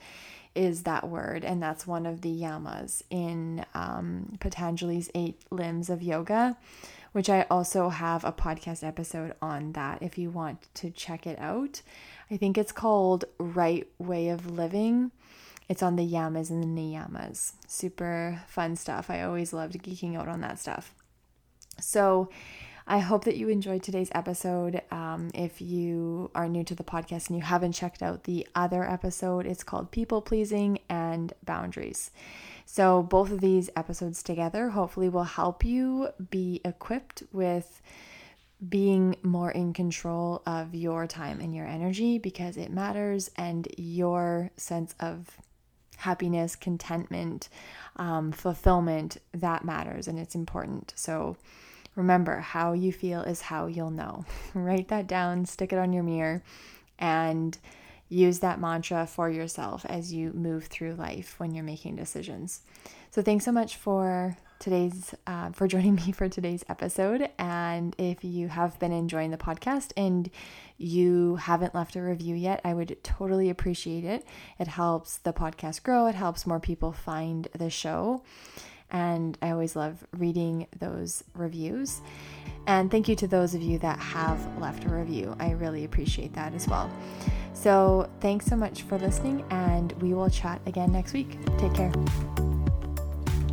is 0.54 0.82
that 0.82 1.08
word, 1.08 1.44
and 1.44 1.62
that's 1.62 1.86
one 1.86 2.06
of 2.06 2.20
the 2.20 2.28
yamas 2.28 3.02
in 3.10 3.64
um, 3.74 4.36
Patanjali's 4.38 5.10
Eight 5.14 5.40
Limbs 5.50 5.88
of 5.88 6.02
Yoga, 6.02 6.56
which 7.12 7.30
I 7.30 7.46
also 7.50 7.90
have 7.90 8.24
a 8.24 8.32
podcast 8.32 8.82
episode 8.86 9.34
on 9.40 9.72
that 9.72 10.02
if 10.02 10.18
you 10.18 10.30
want 10.30 10.66
to 10.74 10.90
check 10.90 11.26
it 11.26 11.38
out. 11.38 11.82
I 12.30 12.36
think 12.36 12.56
it's 12.56 12.72
called 12.72 13.26
Right 13.38 13.86
Way 13.98 14.28
of 14.28 14.50
Living. 14.50 15.12
It's 15.68 15.82
on 15.82 15.96
the 15.96 16.06
yamas 16.06 16.50
and 16.50 16.62
the 16.62 16.66
niyamas. 16.66 17.52
Super 17.66 18.42
fun 18.48 18.76
stuff. 18.76 19.10
I 19.10 19.22
always 19.22 19.52
loved 19.52 19.82
geeking 19.82 20.16
out 20.16 20.28
on 20.28 20.40
that 20.40 20.58
stuff. 20.58 20.94
So, 21.78 22.28
I 22.86 22.98
hope 22.98 23.24
that 23.24 23.36
you 23.36 23.48
enjoyed 23.48 23.82
today's 23.82 24.10
episode. 24.12 24.82
Um, 24.90 25.30
if 25.34 25.60
you 25.60 26.30
are 26.34 26.48
new 26.48 26.64
to 26.64 26.74
the 26.74 26.82
podcast 26.82 27.28
and 27.28 27.36
you 27.36 27.42
haven't 27.42 27.72
checked 27.72 28.02
out 28.02 28.24
the 28.24 28.46
other 28.54 28.88
episode, 28.88 29.46
it's 29.46 29.62
called 29.62 29.92
People 29.92 30.20
Pleasing 30.20 30.80
and 30.88 31.32
Boundaries. 31.44 32.10
So, 32.64 33.02
both 33.02 33.30
of 33.30 33.40
these 33.40 33.70
episodes 33.76 34.22
together 34.22 34.70
hopefully 34.70 35.08
will 35.08 35.24
help 35.24 35.64
you 35.64 36.08
be 36.30 36.60
equipped 36.64 37.22
with 37.32 37.82
being 38.68 39.16
more 39.22 39.50
in 39.50 39.72
control 39.72 40.42
of 40.46 40.74
your 40.74 41.06
time 41.06 41.40
and 41.40 41.54
your 41.54 41.66
energy 41.66 42.18
because 42.18 42.56
it 42.56 42.70
matters 42.70 43.30
and 43.36 43.66
your 43.76 44.50
sense 44.56 44.94
of 45.00 45.38
happiness, 45.96 46.56
contentment, 46.56 47.48
um, 47.96 48.32
fulfillment 48.32 49.18
that 49.32 49.64
matters 49.64 50.08
and 50.08 50.18
it's 50.18 50.34
important. 50.34 50.92
So, 50.96 51.36
Remember, 51.94 52.38
how 52.38 52.72
you 52.72 52.92
feel 52.92 53.20
is 53.22 53.42
how 53.42 53.66
you'll 53.66 53.90
know. 53.90 54.24
Write 54.54 54.88
that 54.88 55.06
down, 55.06 55.44
stick 55.44 55.72
it 55.72 55.78
on 55.78 55.92
your 55.92 56.02
mirror, 56.02 56.42
and 56.98 57.58
use 58.12 58.40
that 58.40 58.60
mantra 58.60 59.06
for 59.06 59.30
yourself 59.30 59.86
as 59.88 60.12
you 60.12 60.32
move 60.32 60.66
through 60.66 60.94
life 60.94 61.34
when 61.38 61.54
you're 61.54 61.64
making 61.64 61.96
decisions. 61.96 62.60
So, 63.10 63.22
thanks 63.22 63.44
so 63.44 63.52
much 63.52 63.76
for 63.76 64.36
today's 64.58 65.14
uh, 65.26 65.50
for 65.50 65.66
joining 65.74 65.96
me 65.96 66.12
for 66.12 66.28
today's 66.28 66.64
episode 66.68 67.28
and 67.38 67.96
if 67.98 68.22
you 68.22 68.46
have 68.46 68.78
been 68.78 68.92
enjoying 68.92 69.32
the 69.32 69.36
podcast 69.36 69.92
and 69.96 70.30
you 70.78 71.36
haven't 71.36 71.74
left 71.74 71.96
a 71.96 72.00
review 72.00 72.36
yet 72.36 72.60
i 72.64 72.72
would 72.72 72.96
totally 73.02 73.50
appreciate 73.50 74.04
it 74.04 74.24
it 74.60 74.68
helps 74.68 75.18
the 75.18 75.32
podcast 75.32 75.82
grow 75.82 76.06
it 76.06 76.14
helps 76.14 76.46
more 76.46 76.60
people 76.60 76.92
find 76.92 77.48
the 77.58 77.68
show 77.68 78.22
and 78.92 79.38
I 79.40 79.50
always 79.50 79.74
love 79.74 80.06
reading 80.12 80.66
those 80.78 81.24
reviews. 81.34 82.02
And 82.66 82.90
thank 82.90 83.08
you 83.08 83.16
to 83.16 83.26
those 83.26 83.54
of 83.54 83.62
you 83.62 83.78
that 83.78 83.98
have 83.98 84.38
left 84.60 84.84
a 84.84 84.90
review. 84.90 85.34
I 85.40 85.52
really 85.52 85.84
appreciate 85.84 86.34
that 86.34 86.54
as 86.54 86.68
well. 86.68 86.90
So, 87.54 88.08
thanks 88.20 88.46
so 88.46 88.56
much 88.56 88.82
for 88.82 88.98
listening, 88.98 89.44
and 89.50 89.92
we 90.02 90.14
will 90.14 90.30
chat 90.30 90.60
again 90.66 90.92
next 90.92 91.12
week. 91.12 91.38
Take 91.58 91.74
care. 91.74 91.92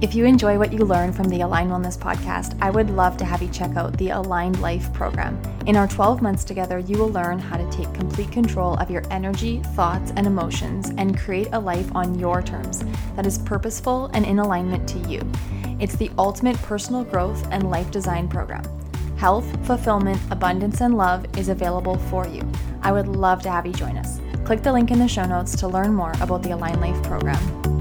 If 0.01 0.15
you 0.15 0.23
enjoy 0.23 0.57
what 0.57 0.71
you 0.71 0.85
learn 0.85 1.11
from 1.11 1.27
the 1.27 1.41
Aligned 1.41 1.71
Wellness 1.71 1.97
podcast, 1.99 2.57
I 2.61 2.69
would 2.69 2.89
love 2.89 3.17
to 3.17 3.25
have 3.25 3.41
you 3.41 3.49
check 3.49 3.75
out 3.75 3.97
the 3.97 4.11
Aligned 4.11 4.61
Life 4.61 4.93
program. 4.93 5.37
In 5.67 5.75
our 5.75 5.89
12 5.89 6.21
months 6.21 6.45
together, 6.45 6.79
you 6.79 6.97
will 6.97 7.09
learn 7.09 7.37
how 7.37 7.57
to 7.57 7.69
take 7.69 7.93
complete 7.93 8.31
control 8.31 8.75
of 8.75 8.89
your 8.89 9.03
energy, 9.11 9.59
thoughts, 9.75 10.13
and 10.15 10.25
emotions 10.25 10.91
and 10.97 11.19
create 11.19 11.49
a 11.51 11.59
life 11.59 11.93
on 11.93 12.17
your 12.17 12.41
terms 12.41 12.85
that 13.17 13.25
is 13.25 13.39
purposeful 13.39 14.05
and 14.13 14.25
in 14.25 14.39
alignment 14.39 14.87
to 14.87 14.99
you. 14.99 15.21
It's 15.81 15.97
the 15.97 16.11
ultimate 16.17 16.55
personal 16.61 17.03
growth 17.03 17.45
and 17.51 17.69
life 17.69 17.91
design 17.91 18.29
program. 18.29 18.63
Health, 19.17 19.53
fulfillment, 19.67 20.21
abundance, 20.31 20.79
and 20.79 20.95
love 20.95 21.25
is 21.37 21.49
available 21.49 21.97
for 21.97 22.25
you. 22.25 22.49
I 22.81 22.91
would 22.91 23.07
love 23.07 23.41
to 23.43 23.49
have 23.49 23.65
you 23.65 23.73
join 23.73 23.97
us. 23.97 24.19
Click 24.45 24.63
the 24.63 24.73
link 24.73 24.91
in 24.91 24.99
the 24.99 25.07
show 25.07 25.25
notes 25.25 25.55
to 25.57 25.67
learn 25.67 25.93
more 25.93 26.13
about 26.21 26.43
the 26.43 26.51
Align 26.51 26.79
Life 26.79 27.01
program. 27.03 27.78